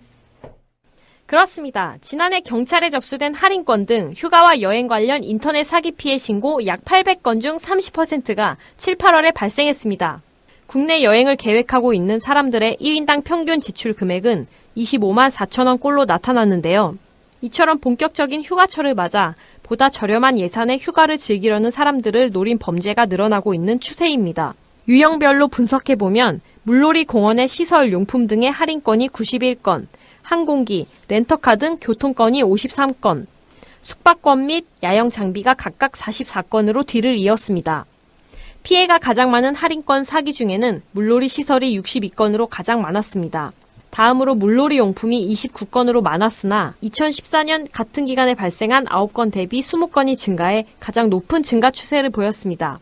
그렇습니다. 1.26 1.96
지난해 2.02 2.40
경찰에 2.40 2.90
접수된 2.90 3.36
할인권 3.36 3.86
등 3.86 4.14
휴가와 4.18 4.62
여행 4.62 4.88
관련 4.88 5.24
인터넷 5.24 5.64
사기 5.64 5.92
피해 5.92 6.18
신고 6.18 6.66
약 6.66 6.84
800건 6.86 7.40
중 7.40 7.58
30%가 7.58 8.58
7, 8.78 8.96
8월에 8.96 9.34
발생했습니다. 9.36 10.24
국내 10.66 11.04
여행을 11.04 11.36
계획하고 11.36 11.94
있는 11.94 12.20
사람들의 12.20 12.78
1인당 12.82 13.24
평균 13.24 13.60
지출 13.60 13.94
금액은 13.94 14.48
25만 14.76 15.30
4천 15.32 15.68
원꼴로 15.68 16.06
나타났는데요. 16.06 16.98
이처럼 17.42 17.80
본격적인 17.80 18.44
휴가철을 18.44 18.96
맞아 18.96 19.36
보다 19.70 19.88
저렴한 19.88 20.40
예산의 20.40 20.80
휴가를 20.80 21.18
즐기려는 21.18 21.70
사람들을 21.70 22.32
노린 22.32 22.58
범죄가 22.58 23.06
늘어나고 23.06 23.54
있는 23.54 23.80
추세입니다. 23.80 24.56
유형별로 24.88 25.48
분석해보면 25.48 26.42
물놀이 26.64 27.06
공원의 27.06 27.48
시설 27.48 27.92
용품 27.92 28.26
등의 28.26 28.50
할인건이 28.50 29.10
91건, 29.10 29.86
항공기, 30.24 30.88
렌터카 31.08 31.58
등 31.58 31.78
교통건이 31.80 32.42
53건, 32.42 33.28
숙박권 33.84 34.48
및 34.48 34.66
야영 34.82 35.10
장비가 35.10 35.54
각각 35.54 35.92
44건으로 35.92 36.86
뒤를 36.88 37.16
이었습니다. 37.16 37.86
피해가 38.64 38.98
가장 38.98 39.30
많은 39.30 39.54
할인권 39.54 40.04
사기 40.04 40.34
중에는 40.34 40.82
물놀이 40.94 41.28
시설이 41.28 41.80
62건으로 41.80 42.48
가장 42.50 42.82
많았습니다. 42.82 43.52
다음으로 43.92 44.36
물놀이 44.36 44.78
용품이 44.78 45.28
29건으로 45.34 46.02
많았으나 46.02 46.76
2014년 46.84 47.68
같은 47.72 48.06
기간에 48.06 48.36
발생한 48.36 48.86
9건 48.86 49.32
대비 49.32 49.62
20건이 49.62 50.18
증가해 50.18 50.66
가장 50.80 51.10
높은 51.10 51.44
증가 51.44 51.72
추세를 51.72 52.10
보였습니다. 52.10 52.80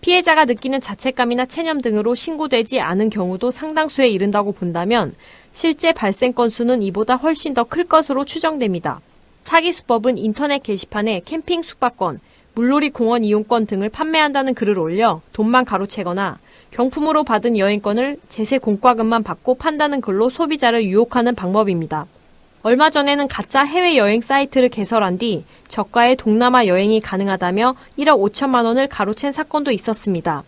피해자가 0.00 0.44
느끼는 0.44 0.80
자책감이나 0.80 1.46
체념 1.46 1.80
등으로 1.80 2.14
신고되지 2.14 2.78
않은 2.80 3.10
경우도 3.10 3.50
상당수에 3.50 4.06
이른다고 4.08 4.52
본다면 4.52 5.12
실제 5.52 5.92
발생 5.92 6.32
건수는 6.32 6.82
이보다 6.84 7.16
훨씬 7.16 7.52
더 7.52 7.64
클 7.64 7.84
것으로 7.84 8.24
추정됩니다. 8.24 9.00
사기 9.42 9.72
수법은 9.72 10.16
인터넷 10.18 10.62
게시판에 10.62 11.22
캠핑 11.24 11.62
숙박권, 11.62 12.20
물놀이 12.54 12.90
공원 12.90 13.24
이용권 13.24 13.66
등을 13.66 13.88
판매한다는 13.88 14.54
글을 14.54 14.78
올려 14.78 15.20
돈만 15.32 15.64
가로채거나 15.64 16.38
경품으로 16.78 17.24
받은 17.24 17.58
여행권을 17.58 18.18
제세 18.28 18.58
공과금만 18.58 19.24
받고 19.24 19.56
판다는 19.56 20.00
글로 20.00 20.30
소비자를 20.30 20.84
유혹하는 20.84 21.34
방법입니다. 21.34 22.06
얼마 22.62 22.88
전에는 22.88 23.26
가짜 23.26 23.64
해외 23.64 23.96
여행 23.96 24.20
사이트를 24.20 24.68
개설한 24.68 25.18
뒤 25.18 25.44
저가의 25.66 26.14
동남아 26.14 26.66
여행이 26.66 27.00
가능하다며 27.00 27.72
1억 27.98 28.20
5천만 28.20 28.64
원을 28.64 28.86
가로챈 28.86 29.32
사건도 29.32 29.72
있었습니다. 29.72 30.44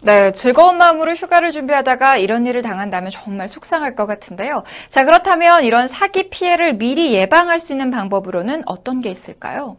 네, 0.00 0.32
즐거운 0.32 0.76
마음으로 0.76 1.12
휴가를 1.12 1.52
준비하다가 1.52 2.16
이런 2.16 2.44
일을 2.44 2.62
당한다면 2.62 3.12
정말 3.12 3.48
속상할 3.48 3.94
것 3.94 4.06
같은데요. 4.06 4.64
자, 4.88 5.04
그렇다면 5.04 5.62
이런 5.62 5.86
사기 5.86 6.30
피해를 6.30 6.72
미리 6.72 7.14
예방할 7.14 7.60
수 7.60 7.72
있는 7.72 7.92
방법으로는 7.92 8.64
어떤 8.66 9.00
게 9.00 9.08
있을까요? 9.08 9.76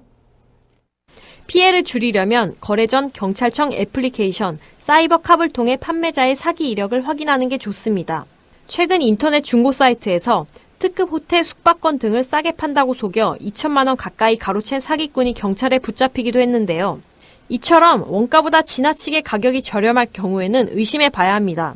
피해를 1.49 1.83
줄이려면 1.83 2.55
거래 2.61 2.85
전 2.85 3.09
경찰청 3.11 3.73
애플리케이션 3.73 4.59
사이버 4.89 5.19
캅을 5.19 5.49
통해 5.49 5.75
판매자의 5.75 6.35
사기 6.35 6.67
이력을 6.67 6.99
확인하는 7.07 7.47
게 7.47 7.59
좋습니다. 7.59 8.25
최근 8.67 9.03
인터넷 9.03 9.41
중고 9.41 9.71
사이트에서 9.71 10.47
특급 10.79 11.11
호텔 11.11 11.43
숙박권 11.43 11.99
등을 11.99 12.23
싸게 12.23 12.53
판다고 12.53 12.95
속여 12.95 13.37
2천만 13.39 13.85
원 13.85 13.95
가까이 13.95 14.35
가로챈 14.35 14.79
사기꾼이 14.79 15.35
경찰에 15.35 15.77
붙잡히기도 15.77 16.39
했는데요. 16.39 17.01
이처럼 17.49 18.03
원가보다 18.07 18.63
지나치게 18.63 19.21
가격이 19.21 19.61
저렴할 19.61 20.07
경우에는 20.11 20.69
의심해 20.71 21.09
봐야 21.09 21.35
합니다. 21.35 21.75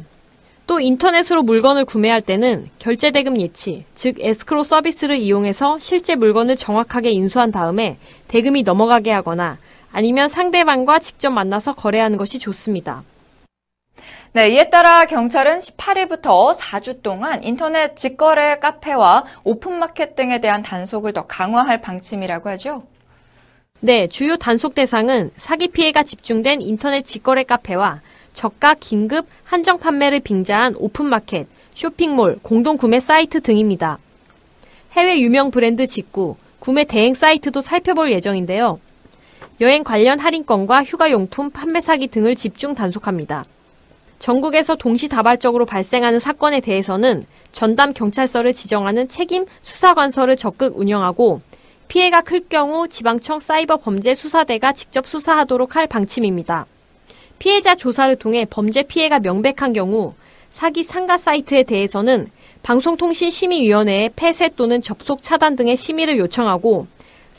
또 0.66 0.80
인터넷으로 0.80 1.44
물건을 1.44 1.86
구매할 1.86 2.20
때는 2.20 2.72
결제 2.80 3.12
대금 3.12 3.40
예치, 3.40 3.86
즉 3.94 4.16
에스크로 4.22 4.64
서비스를 4.64 5.18
이용해서 5.18 5.78
실제 5.78 6.16
물건을 6.16 6.56
정확하게 6.56 7.12
인수한 7.12 7.52
다음에 7.52 7.98
대금이 8.28 8.64
넘어가게 8.64 9.12
하거나 9.12 9.60
아니면 9.94 10.28
상대방과 10.28 11.00
직접 11.00 11.30
만나서 11.30 11.76
거래하는 11.76 12.18
것이 12.18 12.40
좋습니다. 12.40 13.04
네, 14.34 14.50
이에 14.50 14.72
따라 14.72 15.06
경찰은 15.06 15.60
18일부터 15.60 16.56
4주 16.56 17.04
동안 17.04 17.44
인터넷 17.44 17.96
직거래 17.96 18.58
카페와 18.58 19.26
오픈마켓 19.44 20.16
등에 20.16 20.42
대한 20.42 20.64
단속을 20.64 21.14
더 21.14 21.28
강화할 21.28 21.82
방침이라고 21.82 22.50
하죠. 22.50 22.84
네, 23.80 24.08
주요 24.08 24.36
단속 24.36 24.74
대상은 24.74 25.30
사기 25.38 25.68
피해가 25.68 26.02
집중된 26.02 26.62
인터넷 26.62 27.04
직거래 27.04 27.44
카페와 27.44 28.02
저가 28.34 28.74
긴급 28.80 29.28
한정 29.44 29.78
판매를 29.78 30.22
빙자한 30.22 30.76
오픈마켓, 30.80 31.46
쇼핑몰, 31.76 32.40
공동구매 32.42 33.00
사이트 33.00 33.40
등입니다. 33.40 34.00
해외 34.94 35.20
유명 35.20 35.52
브랜드 35.52 35.86
직구, 35.86 36.38
구매 36.58 36.86
대행 36.86 37.14
사이트도 37.14 37.62
살펴볼 37.62 38.12
예정인데요. 38.12 38.80
여행 39.62 39.84
관련 39.84 40.20
할인권과 40.20 40.84
휴가용품 40.84 41.52
판매 41.52 41.80
사기 41.80 42.08
등을 42.08 42.36
집중 42.36 42.74
단속합니다. 42.74 43.46
전국에서 44.18 44.76
동시다발적으로 44.76 45.66
발생하는 45.66 46.20
사건에 46.20 46.60
대해서는 46.60 47.26
전담 47.52 47.94
경찰서를 47.94 48.54
지정하는 48.54 49.08
책임 49.08 49.44
수사관서를 49.62 50.38
적극 50.38 50.78
운영하고 50.78 51.40
피해가 51.88 52.22
클 52.22 52.48
경우 52.50 52.88
지방청 52.88 53.40
사이버 53.40 53.78
범죄 53.78 54.16
수사대가 54.16 54.74
직접 54.74 55.06
수사하도록 55.06 55.76
할 55.76 55.86
방침입니다. 55.88 56.66
피해자 57.38 57.76
조사를 57.76 58.16
통해 58.16 58.46
범죄 58.50 58.84
피해가 58.84 59.20
명백한 59.20 59.74
경우 59.74 60.14
사기 60.50 60.84
상가 60.84 61.18
사이트에 61.18 61.64
대해서는 61.64 62.30
방송통신심의위원회에 62.64 64.12
폐쇄 64.16 64.50
또는 64.56 64.82
접속 64.82 65.22
차단 65.22 65.56
등의 65.56 65.76
심의를 65.76 66.18
요청하고 66.18 66.88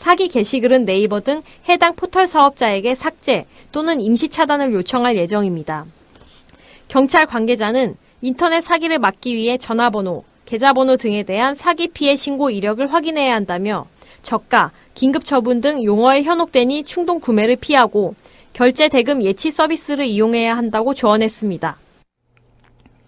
사기 0.04 0.28
게시글은 0.28 0.84
네이버 0.84 1.20
등 1.20 1.40
해당 1.66 1.94
포털 1.94 2.26
사업자에게 2.26 2.94
삭제 2.94 3.46
또는 3.72 4.02
임시 4.02 4.28
차단을 4.28 4.74
요청할 4.74 5.16
예정입니다. 5.16 5.86
경찰 6.88 7.24
관계자는 7.24 7.96
인터넷 8.20 8.60
사기를 8.60 8.98
막기 8.98 9.34
위해 9.34 9.56
전화번호, 9.56 10.24
계좌번호 10.44 10.98
등에 10.98 11.22
대한 11.22 11.54
사기 11.54 11.88
피해 11.88 12.16
신고 12.16 12.50
이력을 12.50 12.86
확인해야 12.92 13.34
한다며 13.34 13.86
저가, 14.22 14.72
긴급 14.92 15.24
처분 15.24 15.62
등 15.62 15.82
용어에 15.82 16.22
현혹되니 16.22 16.84
충동 16.84 17.18
구매를 17.18 17.56
피하고 17.56 18.14
결제 18.52 18.90
대금 18.90 19.22
예치 19.22 19.50
서비스를 19.50 20.04
이용해야 20.04 20.54
한다고 20.54 20.92
조언했습니다. 20.92 21.78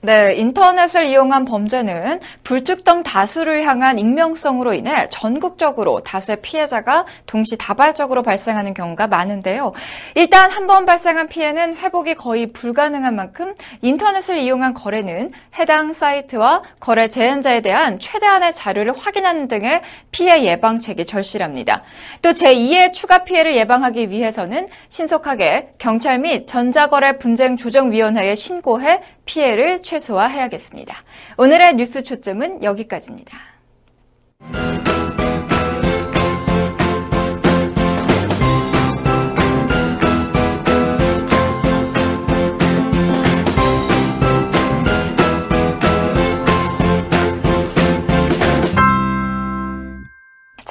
네, 0.06 0.36
인터넷을 0.36 1.06
이용한 1.06 1.46
범죄는 1.46 2.20
불특정 2.44 3.02
다수를 3.02 3.64
향한 3.64 3.98
익명성으로 3.98 4.72
인해 4.72 5.08
전국적으로 5.10 6.04
다수의 6.04 6.42
피해자가 6.42 7.06
동시다발적으로 7.26 8.22
발생하는 8.22 8.72
경우가 8.72 9.08
많은데요. 9.08 9.72
일단 10.14 10.52
한 10.52 10.68
번 10.68 10.84
발생한 10.86 11.26
피해는 11.28 11.76
회복이 11.76 12.14
거의 12.14 12.52
불가능한 12.52 13.16
만큼 13.16 13.54
인터넷을 13.82 14.38
이용한 14.38 14.74
거래는 14.74 15.32
해당 15.58 15.92
사이트와 15.92 16.62
거래 16.78 17.08
제한자에 17.08 17.60
대한 17.60 17.98
최대한의 17.98 18.54
자료를 18.54 18.96
확인하는 18.96 19.48
등의 19.48 19.82
피해 20.12 20.44
예방책이 20.44 21.06
절실합니다. 21.06 21.82
또 22.22 22.30
제2의 22.30 22.92
추가 22.92 23.24
피해를 23.24 23.56
예방하기 23.56 24.10
위해서는 24.10 24.68
신속하게 24.88 25.74
경찰 25.78 26.20
및 26.20 26.46
전자거래 26.46 27.18
분쟁 27.18 27.56
조정위원회에 27.56 28.36
신고해 28.36 29.02
피해를 29.26 29.82
최소화해야겠습니다. 29.82 30.96
오늘의 31.36 31.74
뉴스 31.74 32.02
초점은 32.02 32.62
여기까지입니다. 32.62 33.36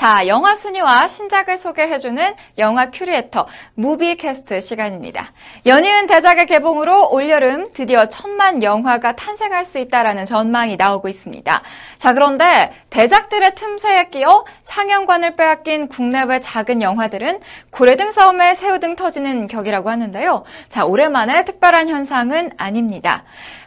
자, 0.06 0.28
영화 0.28 0.56
순위와 0.56 1.08
신작을 1.08 1.58
소개해주는 1.58 2.36
영화 2.60 2.92
큐레이터 2.92 3.48
무비캐스트 3.74 4.62
시간입니다. 4.62 5.32
연이은 5.66 6.06
대작의 6.06 6.46
개봉으로 6.46 7.10
올여름 7.12 7.72
드디어 7.74 8.08
천만 8.08 8.62
영화가 8.62 9.16
탄생할 9.16 9.66
수 9.66 9.80
있다라는 9.80 10.26
전망이 10.26 10.78
나오고 10.78 11.08
있습니다. 11.08 11.60
자, 11.98 12.14
그런데 12.14 12.72
대작들의 12.92 13.56
틈새에 13.56 14.10
끼어 14.12 14.46
상영관을 14.66 15.38
빼앗긴 15.38 15.88
국내외 15.88 16.40
작은 16.40 16.84
영화들은 16.84 17.40
고래 17.72 17.96
등 17.96 18.12
싸움에 18.12 18.54
새우 18.54 18.80
등 18.80 18.96
터지는 18.96 19.48
격이라고 19.48 19.90
하는데요. 19.90 20.44
자, 20.70 20.86
올해만의 20.86 21.46
특별한 21.46 21.90
현상은 21.90 22.52
아닙니다. 22.58 23.24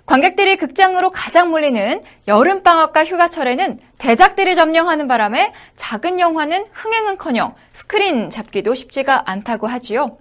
관객들이 0.08 0.56
극장으로 0.56 1.10
가장 1.10 1.50
몰리는 1.50 2.02
여름방학과 2.26 3.04
휴가철에는 3.04 3.78
대작들이 3.98 4.54
점령하는 4.54 5.06
바람에 5.06 5.52
작은 5.76 6.18
영화는 6.18 6.64
흥행은커녕 6.72 7.54
스크린 7.74 8.30
잡기도 8.30 8.74
쉽지가 8.74 9.24
않다고 9.26 9.66
하지요. 9.66 10.16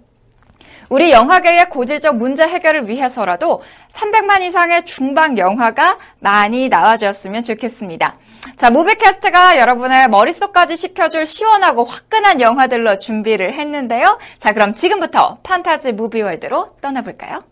우리 0.90 1.10
영화계의 1.10 1.70
고질적 1.70 2.16
문제 2.16 2.42
해결을 2.42 2.86
위해서라도 2.86 3.62
300만 3.92 4.42
이상의 4.42 4.84
중방 4.84 5.38
영화가 5.38 5.98
많이 6.20 6.68
나와주었으면 6.68 7.44
좋겠습니다. 7.44 8.16
자, 8.56 8.70
무비캐스트가 8.70 9.58
여러분의 9.58 10.08
머릿속까지 10.08 10.76
식혀줄 10.76 11.24
시원하고 11.24 11.86
화끈한 11.86 12.42
영화들로 12.42 12.98
준비를 12.98 13.54
했는데요. 13.54 14.18
자, 14.38 14.52
그럼 14.52 14.74
지금부터 14.74 15.38
판타지 15.42 15.92
무비월드로 15.92 16.76
떠나볼까요? 16.82 17.42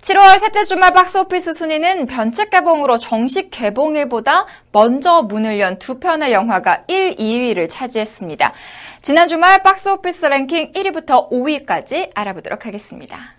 7월 0.00 0.38
셋째 0.38 0.64
주말 0.64 0.92
박스오피스 0.92 1.54
순위는 1.54 2.06
변칙 2.06 2.50
개봉으로 2.50 2.98
정식 2.98 3.50
개봉일보다 3.50 4.46
먼저 4.70 5.22
문을 5.22 5.58
연 5.58 5.78
두 5.78 5.98
편의 5.98 6.32
영화가 6.32 6.84
1, 6.86 7.16
2위를 7.16 7.68
차지했습니다. 7.68 8.52
지난 9.02 9.26
주말 9.28 9.62
박스오피스 9.62 10.26
랭킹 10.26 10.72
1위부터 10.72 11.30
5위까지 11.30 12.10
알아보도록 12.14 12.64
하겠습니다. 12.66 13.37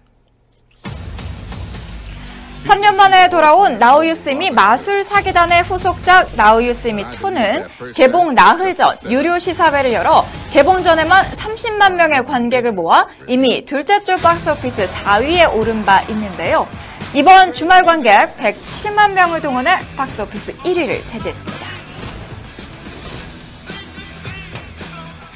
3년 2.66 2.96
만에 2.96 3.30
돌아온 3.30 3.78
나우 3.78 4.06
유스미 4.06 4.52
마술 4.52 5.04
사기단의 5.04 5.64
후속작 5.64 6.36
나우 6.36 6.62
유스미 6.62 7.04
2는 7.06 7.94
개봉 7.96 8.36
나흘 8.36 8.76
전 8.76 8.96
유료 9.10 9.40
시사회를 9.40 9.94
열어 9.94 10.26
개봉 10.52 10.84
전에만 10.84 11.26
30만 11.32 11.94
명의 11.96 12.24
관객을 12.26 12.74
모아 12.74 13.08
이미 13.28 13.66
둘째 13.66 14.04
주 14.04 14.18
박스오피스 14.18 14.88
4위에 14.90 15.56
오른 15.56 15.86
바 15.86 16.02
있는데요. 16.04 16.68
이번 17.14 17.54
주말 17.54 17.84
관객 17.84 18.38
107만 18.38 19.14
명을 19.14 19.42
동원해 19.42 19.80
박스오피스 19.96 20.58
1위를 20.58 21.06
차지했습니다. 21.06 21.66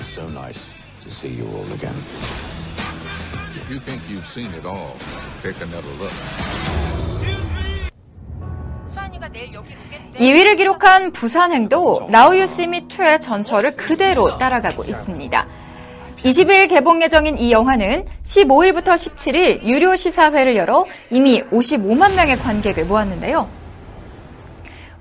So 0.02 0.24
nice 0.30 0.74
to 1.02 1.10
see 1.10 1.40
you 1.40 1.48
all 1.48 1.66
again. 1.74 1.96
If 3.56 3.72
you 3.72 3.80
think 3.80 4.04
you've 4.08 4.28
seen 4.28 4.54
it 4.54 4.66
all, 4.68 4.98
take 5.42 5.60
another 5.62 5.90
look. 6.00 6.14
2위를 10.20 10.58
기록한 10.58 11.12
부산행도 11.12 12.08
나우 12.10 12.36
유 12.36 12.51
씨 12.51 12.73
미 12.73 12.88
2의 12.88 13.22
전철을 13.22 13.76
그대로 13.76 14.38
따라가고 14.38 14.84
있습니다. 14.84 15.48
20일 16.24 16.70
개봉 16.70 17.02
예정인 17.02 17.38
이 17.38 17.52
영화는 17.52 18.06
15일부터 18.24 18.96
17일 18.96 19.66
유료 19.66 19.96
시사회를 19.96 20.56
열어 20.56 20.86
이미 21.12 21.44
55만 21.44 22.16
명의 22.16 22.38
관객을 22.38 22.86
모았는데요. 22.86 23.50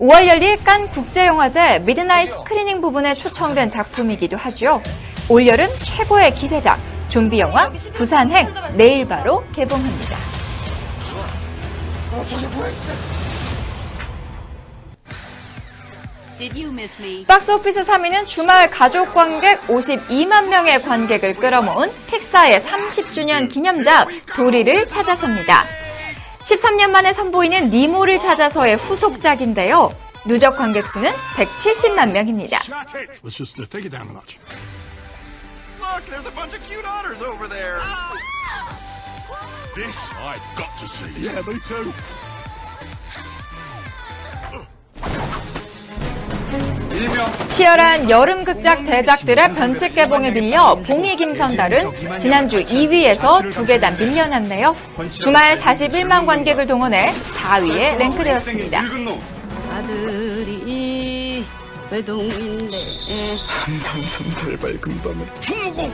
5월 0.01 0.27
열린 0.27 0.63
깐 0.65 0.89
국제영화제 0.89 1.81
미드나잇 1.81 2.29
스크리닝 2.29 2.81
부문에 2.81 3.15
초청된 3.15 3.71
작품이기도 3.71 4.37
하죠. 4.37 4.83
올여름 5.29 5.69
최고의 5.79 6.35
기대작 6.35 6.81
좀비 7.09 7.39
영화 7.39 7.71
부산행 7.93 8.53
내일 8.77 9.07
바로 9.07 9.45
개봉합니다. 9.55 10.17
박스오피스 17.27 17.85
3위는 17.85 18.27
주말 18.27 18.71
가족 18.71 19.15
관객 19.15 19.61
52만 19.67 20.49
명의 20.49 20.81
관객을 20.83 21.35
끌어모은 21.35 21.91
픽사의 22.09 22.61
30주년 22.61 23.49
기념작 23.49 24.09
도리를 24.35 24.89
찾아섭니다. 24.89 25.65
13년 26.41 26.91
만에 26.91 27.13
선보이는 27.13 27.71
니모를 27.71 28.19
찾아서의 28.19 28.77
후속작인데요. 28.77 29.95
누적 30.25 30.57
관객 30.57 30.87
수는 30.87 31.13
170만 31.37 32.11
명입니다. 32.13 32.59
치열한 47.49 48.11
여름 48.11 48.45
극작 48.45 48.85
대작들의 48.85 49.55
변칙 49.55 49.95
개봉에 49.95 50.31
밀려 50.31 50.75
봉이 50.75 51.17
김선달은 51.17 52.19
지난주 52.19 52.63
2위에서 52.65 53.53
두 53.53 53.65
계단 53.65 53.97
밀려났네요. 53.99 54.75
주말 55.11 55.59
41만 55.59 56.27
관객을 56.27 56.67
동원해 56.67 57.13
4위에 57.35 57.97
랭크되었습니다. 57.99 58.83
아들이 59.73 61.45
외동인데 61.91 62.79
한산섬들 63.47 64.59
밝은 64.59 65.03
밤에 65.03 65.27
충무공! 65.41 65.91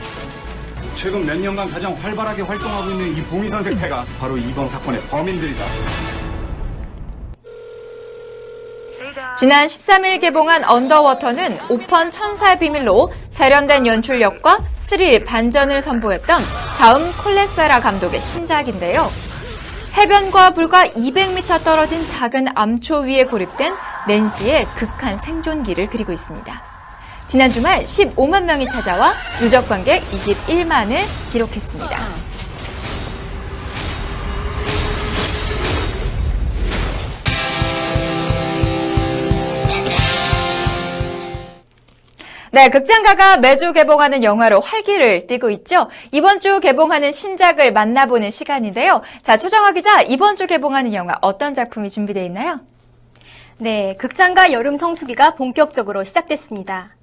최근 0.95 1.25
몇 1.25 1.37
년간 1.37 1.69
가장 1.69 1.93
활발하게 2.01 2.41
활동하고 2.41 2.91
있는 2.91 3.17
이 3.17 3.23
봉희 3.23 3.47
선생패가 3.47 4.05
바로 4.19 4.37
이번 4.37 4.67
사건의 4.67 5.01
범인들이다. 5.01 5.63
지난 9.37 9.67
13일 9.67 10.19
개봉한 10.19 10.65
언더워터는 10.65 11.57
오펀 11.69 12.11
천사의 12.11 12.59
비밀로 12.59 13.13
세련된 13.31 13.87
연출력과 13.87 14.59
스릴 14.79 15.23
반전을 15.23 15.81
선보였던 15.81 16.41
자음 16.77 17.11
콜레세라 17.23 17.79
감독의 17.79 18.21
신작인데요. 18.21 19.09
해변과 19.93 20.51
불과 20.51 20.87
200m 20.87 21.63
떨어진 21.63 22.05
작은 22.07 22.47
암초 22.55 23.01
위에 23.01 23.25
고립된 23.25 23.73
낸시의 24.07 24.65
극한 24.75 25.17
생존기를 25.17 25.89
그리고 25.89 26.11
있습니다. 26.11 26.63
지난 27.27 27.51
주말 27.51 27.83
15만 27.83 28.43
명이 28.45 28.67
찾아와 28.67 29.13
누적 29.39 29.67
관객 29.69 30.01
21만을 30.11 31.03
기록했습니다. 31.31 32.28
네, 42.51 42.69
극장가가 42.69 43.37
매주 43.37 43.73
개봉하는 43.73 44.23
영화로 44.23 44.59
활기를 44.59 45.27
띠고 45.27 45.51
있죠. 45.51 45.87
이번 46.11 46.39
주 46.39 46.59
개봉하는 46.59 47.11
신작을 47.11 47.71
만나보는 47.73 48.31
시간인데요. 48.31 49.03
자, 49.21 49.37
초정화 49.37 49.73
기자, 49.73 50.01
이번 50.01 50.35
주 50.35 50.47
개봉하는 50.47 50.93
영화 50.93 51.15
어떤 51.21 51.53
작품이 51.53 51.91
준비되어 51.91 52.23
있나요? 52.23 52.59
네, 53.59 53.95
극장가 53.99 54.51
여름 54.51 54.77
성수기가 54.77 55.35
본격적으로 55.35 56.03
시작됐습니다. 56.03 56.95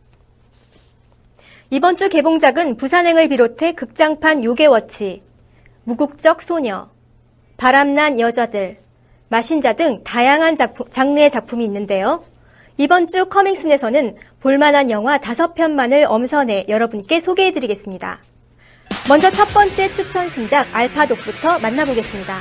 이번 1.70 1.96
주 1.96 2.08
개봉작은 2.08 2.76
부산행을 2.76 3.28
비롯해 3.28 3.72
극장판 3.72 4.42
요괴워치, 4.42 5.22
무국적 5.84 6.42
소녀, 6.42 6.88
바람난 7.56 8.18
여자들, 8.18 8.78
마신자 9.28 9.74
등 9.74 10.02
다양한 10.02 10.56
작품, 10.56 10.90
장르의 10.90 11.30
작품이 11.30 11.64
있는데요. 11.64 12.24
이번 12.78 13.06
주 13.06 13.26
커밍순에서는 13.26 14.16
볼만한 14.46 14.92
영화 14.92 15.18
다섯 15.18 15.54
편만을 15.54 16.06
엄선해 16.08 16.66
여러분께 16.68 17.18
소개해드리겠습니다. 17.18 18.20
먼저 19.08 19.28
첫 19.28 19.44
번째 19.46 19.90
추천 19.90 20.28
신작 20.28 20.68
알파독부터 20.72 21.58
만나보겠습니다. 21.58 22.32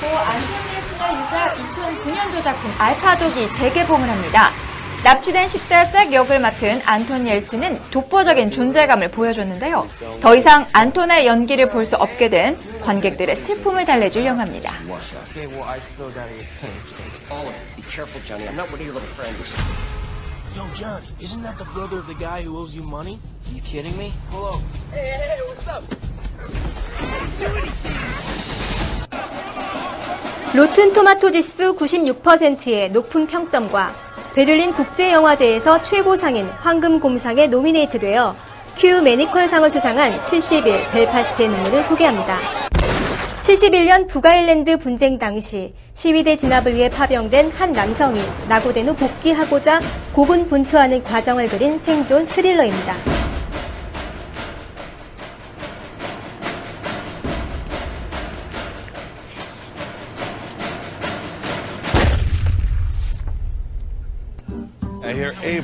고 0.00 0.06
안토니에트나 0.08 1.22
유작 1.22 1.54
2009년도 1.54 2.42
작품 2.42 2.68
알파독이 2.80 3.52
재개봉을 3.52 4.08
합니다. 4.08 4.50
납치된 5.04 5.46
10대 5.46 5.92
잭 5.92 6.12
역을 6.12 6.40
맡은 6.40 6.80
안톤 6.84 7.28
옐츠는 7.28 7.78
독보적인 7.92 8.50
존재감을 8.50 9.12
보여줬는데요. 9.12 9.86
더 10.20 10.34
이상 10.34 10.66
안톤의 10.72 11.28
연기를 11.28 11.68
볼 11.68 11.84
수 11.84 11.94
없게 11.94 12.28
된 12.28 12.58
관객들의 12.80 13.36
슬픔을 13.36 13.84
달래줄 13.84 14.24
영화입니다. 14.26 14.72
Yo, 20.54 20.68
Johnny, 20.74 21.06
isn't 21.18 21.42
that 21.42 21.56
the 21.56 21.64
brother 21.72 21.96
of 21.96 22.06
the 22.06 22.14
guy 22.14 22.42
who 22.42 22.58
owes 22.58 22.74
you 22.74 22.82
money? 22.82 23.18
you 23.54 23.62
kidding 23.62 23.96
me? 23.96 24.12
Hello. 24.30 24.60
Hey, 24.92 25.16
hey, 25.16 25.40
what's 25.48 25.66
up? 25.66 25.82
로튼 30.54 30.92
토마토 30.92 31.30
지수 31.30 31.74
96%의 31.74 32.90
높은 32.90 33.26
평점과 33.26 33.94
베를린 34.34 34.74
국제영화제에서 34.74 35.80
최고상인 35.80 36.46
황금곰상에 36.60 37.46
노미네이트되어 37.46 38.36
큐 38.76 39.00
매니컬상을 39.00 39.70
수상한 39.70 40.22
71 40.22 40.90
벨파스트의 40.90 41.48
눈물을 41.48 41.82
소개합니다. 41.84 42.61
71년 43.42 44.06
북아일랜드 44.06 44.78
분쟁 44.78 45.18
당시 45.18 45.74
시위대 45.94 46.36
진압을 46.36 46.76
위해 46.76 46.88
파병된 46.88 47.50
한 47.50 47.72
남성이 47.72 48.20
낙오된 48.48 48.88
후 48.88 48.94
복귀하고자 48.94 49.80
고군분투하는 50.12 51.02
과정을 51.02 51.48
그린 51.48 51.76
생존 51.80 52.24
스릴러입니다. 52.24 52.94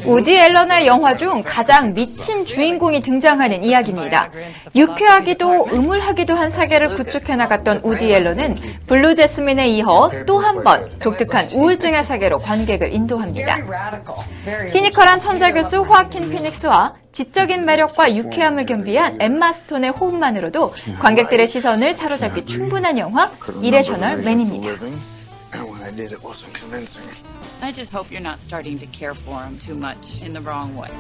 우디 0.05 0.37
앨런의 0.37 0.87
영화 0.87 1.17
중 1.17 1.43
가장 1.45 1.93
미친 1.95 2.45
주인공이 2.45 3.01
등장하는 3.01 3.63
이야기입니다. 3.65 4.31
유쾌하기도 4.75 5.69
음울하기도 5.73 6.35
한 6.35 6.51
세계를 6.51 6.95
구축해 6.95 7.37
나갔던 7.37 7.81
우디 7.85 8.11
앨런은 8.13 8.57
블루 8.87 9.15
재스민에 9.15 9.69
이어 9.69 10.11
또 10.27 10.39
한 10.39 10.63
번 10.65 10.99
독특한 10.99 11.45
우울증의 11.55 12.03
세계로 12.05 12.39
관객을 12.39 12.93
인도합니다. 12.93 13.59
시니컬한 14.69 15.21
천재 15.21 15.53
교수 15.53 15.79
호아킨 15.83 16.31
피닉스와 16.31 16.95
지적인 17.13 17.65
매력과 17.65 18.15
유쾌함을 18.15 18.67
겸비한 18.67 19.19
엠마 19.21 19.53
스톤의 19.53 19.91
호흡만으로도 19.91 20.75
관객들의 21.01 21.47
시선을 21.47 21.93
사로잡기 21.95 22.47
충분한 22.47 22.99
영화 22.99 23.31
이레셔널 23.63 24.19
맨입니다. 24.19 24.69
I 27.61 27.73
just 27.73 27.93
hope 27.93 28.11
you're 28.11 28.23
not 28.23 28.39
starting 28.39 28.79
to 28.79 28.87
care 28.87 29.15
for 29.15 29.43
him 29.43 29.59
too 29.59 29.75
much 29.75 30.23
in 30.23 30.33
the 30.33 30.41
wrong 30.41 30.77
way. 30.77 30.91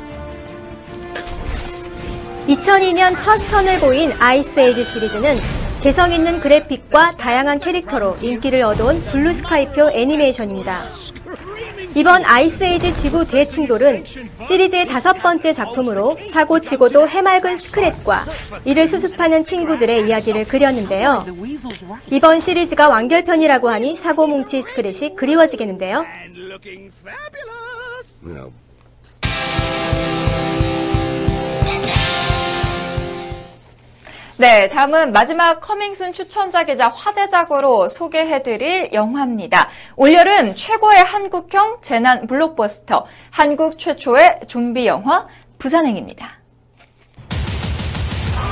2002년 2.49 3.17
첫 3.17 3.39
선을 3.39 3.79
보인 3.79 4.13
아이스 4.19 4.59
에이지 4.59 4.85
시리즈는 4.85 5.39
개성 5.83 6.13
있는 6.13 6.41
그래픽과 6.41 7.13
다양한 7.13 7.61
캐릭터로 7.61 8.17
인기를 8.21 8.63
얻어온 8.63 9.01
블루스카이표 9.05 9.91
애니메이션입니다. 9.91 10.83
이번 11.95 12.25
아이스 12.25 12.65
에이지 12.65 12.95
지구 12.95 13.25
대충돌은 13.25 14.05
시리즈의 14.45 14.87
다섯 14.87 15.15
번째 15.15 15.53
작품으로 15.53 16.17
사고치고도 16.31 17.09
해맑은 17.09 17.57
스크랫과 17.57 18.25
이를 18.65 18.87
수습하는 18.87 19.45
친구들의 19.45 20.07
이야기를 20.07 20.47
그렸는데요. 20.47 21.25
이번 22.11 22.41
시리즈가 22.41 22.89
완결편이라고 22.89 23.69
하니 23.69 23.97
사고뭉치 23.97 24.63
스크랫이 24.63 25.15
그리워지겠는데요. 25.17 26.05
네, 34.41 34.69
다음은 34.69 35.13
마지막 35.13 35.61
커밍순 35.61 36.13
추천작이자 36.13 36.91
화제작으로 36.91 37.89
소개해드릴 37.89 38.93
영화입니다. 38.93 39.69
올여름 39.97 40.55
최고의 40.55 41.03
한국형 41.03 41.79
재난 41.83 42.25
블록버스터, 42.29 43.05
한국 43.31 43.81
최초의 43.81 44.43
좀비 44.47 44.87
영화 44.87 45.27
부산행입니다. 45.59 46.39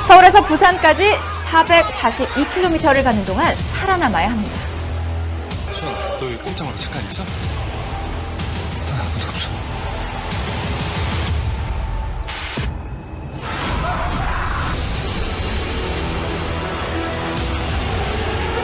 서울에서 0.09 0.43
부산까지 0.43 1.13
442km를 1.53 3.05
가는 3.05 3.25
동안 3.25 3.55
살아남아야 3.55 4.29
합니다. 4.29 4.59
너 6.19 6.27
여기 6.27 6.37
꼼짝마로 6.39 6.77
잠깐 6.79 7.05
있어? 7.05 7.23
아무도 8.91 9.29
없 9.29 9.66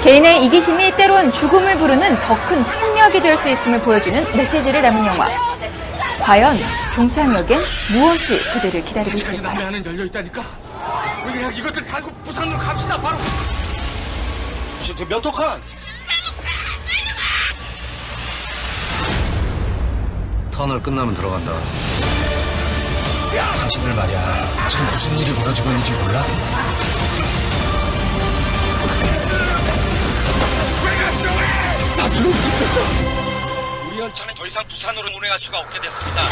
개인의 0.03 0.45
이기심이 0.47 0.97
때론 0.97 1.33
죽음을 1.33 1.77
부르는 1.79 2.19
더 2.21 2.35
큰 2.47 2.65
폭력이 2.65 3.21
될 3.21 3.37
수 3.37 3.49
있음을 3.49 3.79
보여주는 3.81 4.37
메시지를 4.37 4.83
담은 4.83 5.07
영화. 5.07 5.29
과연 6.21 6.57
종착역엔 6.95 7.61
무엇이 7.93 8.39
그들을 8.53 8.85
기다리고 8.85 9.17
있을까요? 9.17 9.43
남의 9.43 9.67
안은 9.67 9.87
열려 9.87 10.05
있다니까. 10.05 10.43
우리 11.25 11.33
그냥 11.35 11.53
이것들 11.55 11.85
달고 11.85 12.11
부산으로 12.25 12.59
갑시다 12.59 13.01
바로. 13.01 13.19
저몇 14.85 15.25
호칸? 15.25 15.63
터널 20.51 20.83
끝나면 20.83 21.15
들어간다. 21.15 21.53
당신들 23.61 23.95
말이야. 23.95 24.69
지금 24.69 24.85
무슨 24.87 25.17
일이 25.19 25.33
벌어지고 25.35 25.71
있는지 25.71 25.93
몰라? 25.93 26.23
다 32.13 32.19
들어오고 32.19 32.39
있었어. 32.39 33.89
우리 33.89 33.99
열차는 34.01 34.35
더 34.35 34.47
이상 34.47 34.67
부산으로 34.69 35.09
운행할 35.17 35.39
수가 35.39 35.61
없게 35.61 35.81
됐습니다. 35.81 36.23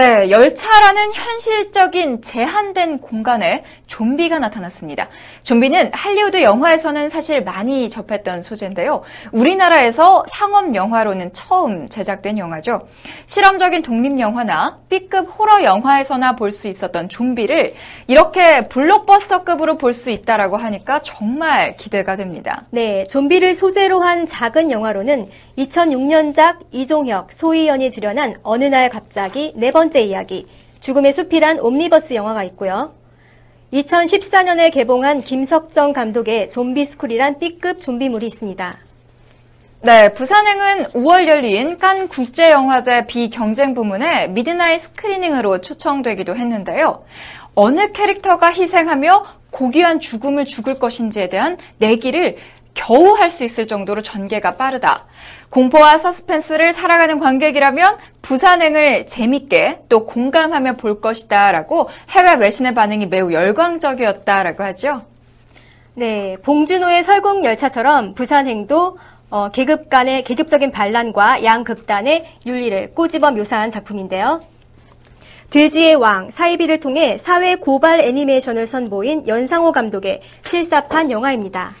네, 0.00 0.30
열차라는 0.30 1.12
현실적인 1.12 2.22
제한된 2.22 3.00
공간에 3.00 3.64
좀비가 3.86 4.38
나타났습니다. 4.38 5.08
좀비는 5.42 5.90
할리우드 5.92 6.42
영화에서는 6.42 7.10
사실 7.10 7.44
많이 7.44 7.90
접했던 7.90 8.40
소재인데요. 8.40 9.02
우리나라에서 9.32 10.24
상업 10.32 10.74
영화로는 10.74 11.34
처음 11.34 11.86
제작된 11.90 12.38
영화죠. 12.38 12.88
실험적인 13.26 13.82
독립 13.82 14.18
영화나 14.18 14.78
B급 14.88 15.28
호러 15.38 15.62
영화에서나 15.64 16.34
볼 16.36 16.50
수 16.50 16.66
있었던 16.66 17.10
좀비를 17.10 17.74
이렇게 18.06 18.62
블록버스터급으로 18.68 19.76
볼 19.76 19.92
수 19.92 20.08
있다라고 20.08 20.56
하니까 20.56 21.00
정말 21.02 21.76
기대가 21.76 22.16
됩니다. 22.16 22.64
네, 22.70 23.04
좀비를 23.04 23.54
소재로 23.54 24.00
한 24.00 24.24
작은 24.24 24.70
영화로는 24.70 25.28
2006년작 25.58 26.58
이종혁, 26.70 27.32
소희연이 27.32 27.90
주연한 27.90 28.36
어느 28.42 28.64
날 28.64 28.88
갑자기 28.88 29.52
네 29.56 29.70
번째 29.72 29.89
이야기, 29.98 30.46
죽음의 30.80 31.12
숲이란 31.12 31.58
옴니버스 31.58 32.14
영화가 32.14 32.44
있고요. 32.44 32.94
2014년에 33.72 34.72
개봉한 34.72 35.20
김석정 35.20 35.92
감독의 35.92 36.50
좀비 36.50 36.84
스쿨이란 36.84 37.38
B급 37.38 37.80
좀비물이 37.80 38.26
있습니다. 38.26 38.78
네, 39.82 40.12
부산행은 40.12 40.88
5월 40.92 41.26
열린 41.26 41.78
칸 41.78 42.06
국제영화제 42.08 43.06
비경쟁 43.06 43.74
부문에 43.74 44.28
midnight 44.28 44.80
screening으로 44.80 45.62
초청되기도 45.62 46.36
했는데요. 46.36 47.04
어느 47.54 47.90
캐릭터가 47.92 48.52
희생하며 48.52 49.26
고귀한 49.50 50.00
죽음을 50.00 50.44
죽을 50.44 50.78
것인지에 50.78 51.28
대한 51.28 51.56
내기를 51.78 52.36
겨우 52.74 53.14
할 53.16 53.30
수 53.30 53.44
있을 53.44 53.66
정도로 53.66 54.02
전개가 54.02 54.56
빠르다. 54.56 55.06
공포와 55.50 55.98
서스펜스를 55.98 56.72
사랑하는 56.72 57.18
관객이라면 57.18 57.98
부산행을 58.22 59.06
재밌게 59.06 59.80
또 59.88 60.06
공감하며 60.06 60.76
볼 60.76 61.00
것이다 61.00 61.52
라고 61.52 61.88
해외 62.10 62.34
외신의 62.34 62.74
반응이 62.74 63.06
매우 63.06 63.32
열광적이었다 63.32 64.42
라고 64.42 64.62
하죠. 64.64 65.02
네, 65.94 66.36
봉준호의 66.42 67.04
설국열차처럼 67.04 68.14
부산행도 68.14 68.98
어, 69.30 69.50
계급 69.50 69.90
간의 69.90 70.24
계급적인 70.24 70.72
반란과 70.72 71.44
양극단의 71.44 72.38
윤리를 72.46 72.94
꼬집어 72.94 73.30
묘사한 73.30 73.70
작품인데요. 73.70 74.40
돼지의 75.50 75.96
왕, 75.96 76.30
사이비를 76.30 76.78
통해 76.80 77.18
사회 77.18 77.56
고발 77.56 78.00
애니메이션을 78.00 78.66
선보인 78.66 79.26
연상호 79.26 79.72
감독의 79.72 80.22
실사판 80.44 81.10
영화입니다. 81.10 81.72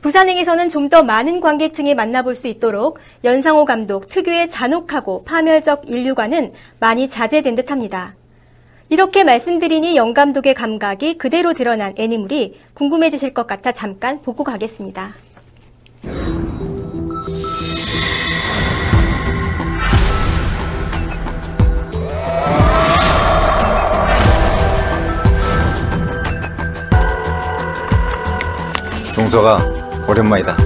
부산행에서는 0.00 0.68
좀 0.68 0.90
더 0.90 1.04
많은 1.04 1.40
관객층이 1.40 1.94
만나볼 1.94 2.34
수 2.34 2.48
있도록 2.48 2.98
연상호 3.22 3.64
감독 3.64 4.08
특유의 4.08 4.50
잔혹하고 4.50 5.22
파멸적 5.22 5.88
인류관은 5.88 6.52
많이 6.80 7.08
자제된 7.08 7.54
듯합니다. 7.54 8.16
이렇게 8.88 9.22
말씀드리니 9.22 9.96
영 9.96 10.12
감독의 10.12 10.54
감각이 10.54 11.16
그대로 11.16 11.52
드러난 11.52 11.94
애니물이 11.96 12.58
궁금해지실 12.74 13.34
것 13.34 13.46
같아 13.46 13.70
잠깐 13.70 14.20
보고 14.20 14.42
가겠습니다. 14.42 15.14
종서가 29.14 29.79
오랜만이다. 30.10 30.56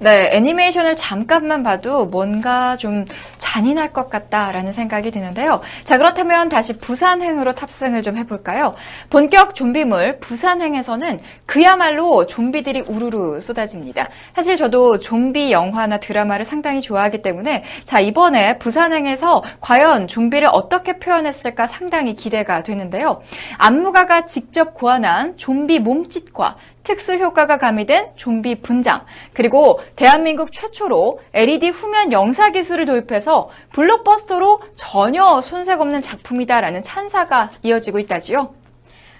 네, 0.00 0.30
애니메이션을 0.32 0.96
잠깐만 0.96 1.64
봐도 1.64 2.06
뭔가 2.06 2.76
좀 2.76 3.04
잔인할 3.48 3.92
것 3.94 4.10
같다라는 4.10 4.72
생각이 4.72 5.10
드는데요. 5.10 5.60
자, 5.84 5.96
그렇다면 5.96 6.50
다시 6.50 6.76
부산행으로 6.78 7.54
탑승을 7.54 8.02
좀 8.02 8.16
해볼까요? 8.18 8.74
본격 9.08 9.54
좀비물 9.54 10.18
부산행에서는 10.20 11.20
그야말로 11.46 12.26
좀비들이 12.26 12.82
우르르 12.82 13.40
쏟아집니다. 13.40 14.10
사실 14.34 14.56
저도 14.56 14.98
좀비 14.98 15.50
영화나 15.50 15.98
드라마를 15.98 16.44
상당히 16.44 16.82
좋아하기 16.82 17.22
때문에 17.22 17.64
자, 17.84 18.00
이번에 18.00 18.58
부산행에서 18.58 19.42
과연 19.60 20.08
좀비를 20.08 20.48
어떻게 20.52 20.98
표현했을까 20.98 21.66
상당히 21.66 22.14
기대가 22.14 22.62
되는데요. 22.62 23.22
안무가가 23.56 24.26
직접 24.26 24.74
고안한 24.74 25.38
좀비 25.38 25.78
몸짓과 25.78 26.56
특수 26.88 27.16
효과가 27.16 27.58
가미된 27.58 28.12
좀비 28.16 28.62
분장, 28.62 29.04
그리고 29.34 29.78
대한민국 29.94 30.54
최초로 30.54 31.20
LED 31.34 31.68
후면 31.68 32.12
영사 32.12 32.48
기술을 32.50 32.86
도입해서 32.86 33.50
블록버스터로 33.74 34.62
전혀 34.74 35.42
손색 35.42 35.82
없는 35.82 36.00
작품이다라는 36.00 36.82
찬사가 36.82 37.50
이어지고 37.62 37.98
있다지요. 37.98 38.54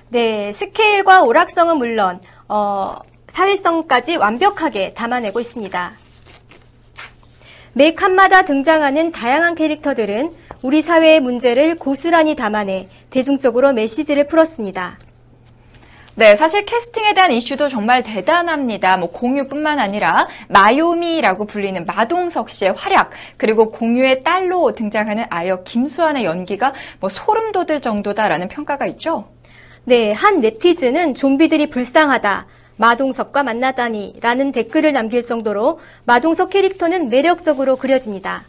네, 0.08 0.50
스케일과 0.54 1.22
오락성은 1.24 1.76
물론 1.76 2.22
어, 2.48 2.96
사회성까지 3.28 4.16
완벽하게 4.16 4.94
담아내고 4.94 5.38
있습니다. 5.38 5.92
매 7.74 7.92
칸마다 7.92 8.42
등장하는 8.46 9.12
다양한 9.12 9.54
캐릭터들은 9.54 10.34
우리 10.62 10.80
사회의 10.80 11.20
문제를 11.20 11.76
고스란히 11.76 12.34
담아내 12.34 12.88
대중적으로 13.10 13.74
메시지를 13.74 14.26
풀었습니다. 14.26 14.98
네, 16.18 16.34
사실 16.34 16.64
캐스팅에 16.64 17.14
대한 17.14 17.30
이슈도 17.30 17.68
정말 17.68 18.02
대단합니다. 18.02 18.96
뭐 18.96 19.12
공유뿐만 19.12 19.78
아니라 19.78 20.26
마요미라고 20.48 21.44
불리는 21.44 21.86
마동석 21.86 22.50
씨의 22.50 22.72
활약, 22.72 23.10
그리고 23.36 23.70
공유의 23.70 24.24
딸로 24.24 24.74
등장하는 24.74 25.26
아역 25.30 25.62
김수환의 25.62 26.24
연기가 26.24 26.74
뭐 26.98 27.08
소름 27.08 27.52
돋을 27.52 27.80
정도다라는 27.80 28.48
평가가 28.48 28.86
있죠. 28.86 29.28
네, 29.84 30.10
한 30.10 30.40
네티즌은 30.40 31.14
좀비들이 31.14 31.70
불쌍하다. 31.70 32.48
마동석과 32.78 33.44
만나다니 33.44 34.14
라는 34.20 34.50
댓글을 34.50 34.92
남길 34.92 35.22
정도로 35.22 35.78
마동석 36.04 36.50
캐릭터는 36.50 37.10
매력적으로 37.10 37.76
그려집니다. 37.76 38.42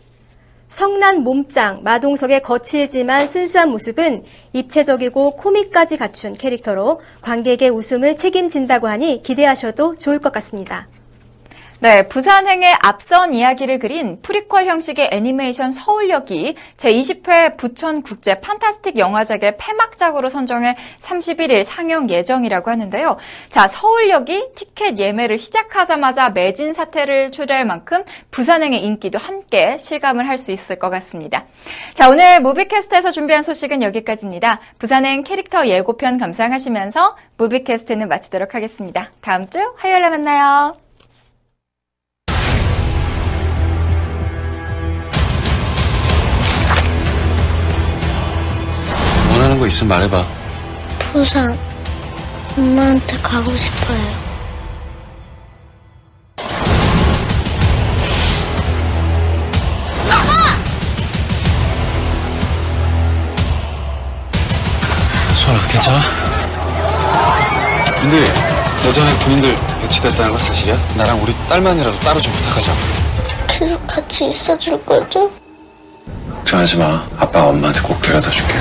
성난 0.70 1.24
몸짱 1.24 1.82
마동석의 1.84 2.44
거칠지만 2.44 3.28
순수한 3.28 3.70
모습은 3.70 4.24
입체적이고 4.54 5.36
코믹까지 5.36 5.98
갖춘 5.98 6.34
캐릭터로 6.34 7.02
관객의 7.22 7.72
웃음을 7.72 8.16
책임진다고 8.16 8.88
하니 8.88 9.22
기대하셔도 9.24 9.98
좋을 9.98 10.20
것 10.20 10.32
같습니다. 10.32 10.88
네, 11.82 12.10
부산행의 12.10 12.76
앞선 12.82 13.34
이야기를 13.34 13.80
그린 13.80 14.22
프리퀄 14.22 14.66
형식의 14.66 15.12
애니메이션 15.14 15.72
서울역이 15.72 16.56
제20회 16.76 17.56
부천국제 17.56 18.42
판타스틱 18.42 18.98
영화제의 18.98 19.56
폐막작으로 19.58 20.28
선정해 20.28 20.76
31일 21.00 21.64
상영 21.64 22.10
예정이라고 22.10 22.70
하는데요. 22.70 23.16
자, 23.50 23.70
서울역이 23.70 24.56
티켓 24.56 25.00
예매를 25.00 25.38
시작하자마자 25.38 26.32
매진 26.32 26.74
사태를 26.74 27.32
초래할 27.32 27.64
만큼 27.66 28.04
부산행의 28.32 28.84
인기도 28.84 29.18
함께 29.18 29.78
실감을 29.78 30.28
할 30.28 30.40
수 30.40 30.54
있을 30.54 30.80
것 30.80 30.90
같습니다. 30.90 31.46
자, 31.96 32.10
오늘 32.10 32.40
무비캐스트에서 32.40 33.12
준비한 33.12 33.44
소식은 33.44 33.82
여기까지입니다. 33.82 34.62
부산행 34.80 35.24
캐릭터 35.26 35.68
예고편 35.68 36.18
감상하시면서 36.18 37.18
무비캐스트는 37.36 38.08
마치도록 38.08 38.56
하겠습니다. 38.56 39.12
다음 39.20 39.50
주 39.50 39.60
화요일에 39.78 40.10
만나요. 40.10 40.89
원하는 49.40 49.58
거 49.58 49.66
있으면 49.68 49.88
말해봐. 49.88 50.26
부산. 51.14 51.58
엄마한테 52.58 53.18
가고 53.20 53.56
싶어요. 53.56 53.98
수아가 65.34 65.68
괜찮아? 65.68 66.02
근데 68.02 68.32
예전에 68.86 69.12
군인들 69.20 69.58
배치됐다는 69.82 70.32
거 70.32 70.38
사실이야? 70.38 70.78
나랑 70.98 71.22
우리 71.24 71.34
딸만이라도 71.48 72.00
따로 72.00 72.22
좀 72.22 72.34
부탁하자. 72.34 72.72
계속 73.48 73.88
같이 73.88 74.28
있어줄 74.28 74.84
거죠? 74.86 75.30
걱정하지 76.36 76.78
마. 76.78 77.06
아빠가 77.18 77.48
엄마한테 77.48 77.82
꼭 77.82 78.02
데려다 78.02 78.30
줄게. 78.30 78.54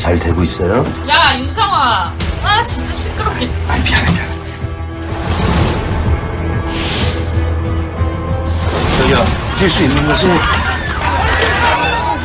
잘 0.00 0.18
되고 0.18 0.42
있어요? 0.42 0.82
야 1.10 1.36
윤성아 1.38 2.14
아 2.42 2.64
진짜 2.64 2.90
시끄럽게 2.90 3.50
아, 3.68 3.76
미안해, 3.76 4.10
미안해. 4.12 4.40
자기야, 8.96 9.24
뛸 9.58 9.68
수 9.68 9.82
있는 9.82 10.06
거지? 10.06 10.24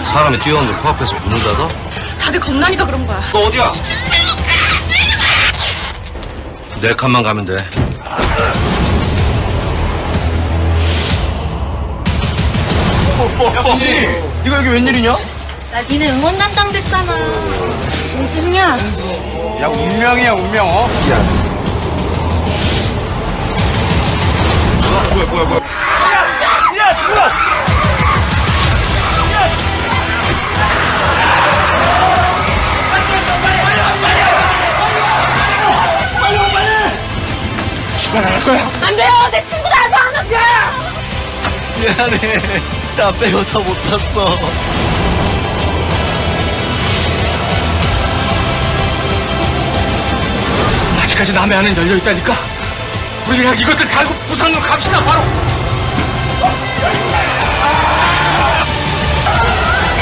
사람이 0.06 0.40
뛰어오는데 0.40 0.80
코앞에서 0.82 1.18
문을 1.18 1.38
닫아? 1.44 1.68
다들 2.18 2.40
겁나니까 2.40 2.86
그런 2.86 3.06
거야 3.06 3.22
너 3.34 3.40
어디야? 3.40 3.74
내 6.80 6.94
칸만 6.96 7.24
가면 7.24 7.44
돼. 7.46 7.56
야, 7.56 7.58
이거 14.46 14.56
여기 14.58 14.70
웬일이냐? 14.70 15.35
나 15.76 15.82
니네 15.82 16.10
응원단장 16.10 16.72
됐잖아. 16.72 17.12
어딨냐? 18.18 18.78
야 19.62 19.68
운명이야 19.68 20.32
운명 20.32 20.66
어? 20.70 20.88
뭐야 25.14 25.26
뭐야 25.26 25.44
뭐야 25.44 25.60
야 26.78 27.08
뭐야? 27.10 27.30
출발할 37.98 38.40
거야? 38.42 38.72
안 38.82 38.96
돼요! 38.96 39.10
내 39.32 39.44
친구들 39.46 39.72
아직 39.74 39.96
안 39.96 40.14
왔어요 40.16 40.96
미안해. 41.80 42.18
나 42.98 43.12
빼고 43.12 43.44
다 43.46 43.60
못 43.60 43.74
탔어 43.90 44.38
아직까지 51.16 51.34
남의 51.34 51.58
안은 51.58 51.78
열려있다니까? 51.78 52.38
우리 53.28 53.38
그냥 53.38 53.58
이것들 53.58 53.88
달고 53.88 54.14
부산으로 54.28 54.62
갑시다 54.62 55.00
바로! 55.04 55.22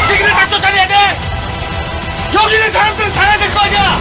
지금을 0.07 0.31
다 0.31 0.47
쫓아내야 0.47 0.87
돼! 0.87 0.95
여기 2.33 2.55
있는 2.55 2.71
사람들은 2.71 3.11
살아야 3.11 3.37
될 3.37 3.49
거 3.51 3.59
아니야 3.59 3.99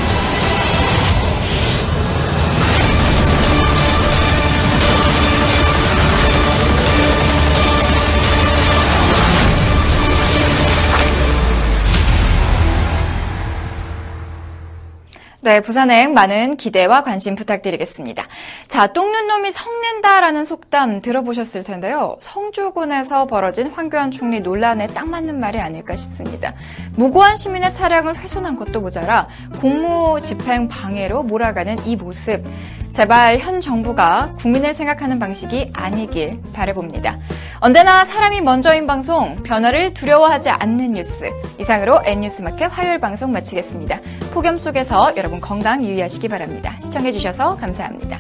네, 15.45 15.61
부산행 15.61 16.15
많은 16.15 16.57
기대와 16.57 17.03
관심 17.03 17.35
부탁드리겠습니다. 17.35 18.29
자, 18.69 18.93
똥눈 18.93 19.27
놈이 19.27 19.51
성낸다라는 19.51 20.45
속담 20.45 21.01
들어보셨을 21.01 21.65
텐데요. 21.65 22.17
성주군에서 22.21 23.27
벌어진 23.27 23.67
황교안 23.67 24.13
총리 24.13 24.39
논란에 24.39 24.87
딱 24.87 25.09
맞는 25.09 25.41
말이 25.41 25.59
아닐까 25.59 25.97
싶습니다. 25.97 26.55
무고한 26.95 27.37
시민의 27.37 27.75
차량을 27.75 28.19
훼손한 28.19 28.55
것도 28.55 28.83
모자라 28.83 29.27
공무 29.61 30.21
집행 30.21 30.69
방해로 30.69 31.25
몰아가는 31.25 31.87
이 31.87 31.97
모습. 31.97 32.45
제발 32.93 33.39
현 33.39 33.61
정부가 33.61 34.35
국민을 34.37 34.75
생각하는 34.75 35.19
방식이 35.19 35.71
아니길 35.73 36.39
바라봅니다. 36.53 37.17
언제나 37.61 38.05
사람이 38.05 38.43
먼저인 38.43 38.87
방송, 38.87 39.37
변화를 39.37 39.95
두려워하지 39.95 40.51
않는 40.51 40.93
뉴스. 40.93 41.31
이상으로 41.59 42.03
N뉴스마켓 42.05 42.71
화요일 42.71 42.99
방송 42.99 43.33
마치겠습니다. 43.33 43.99
폭염 44.35 44.57
속에서 44.57 45.15
여러분 45.17 45.41
건강 45.41 45.85
유의하시기 45.85 46.29
바랍니다. 46.29 46.75
시청해주셔서 46.81 47.57
감사합니다. 47.57 48.19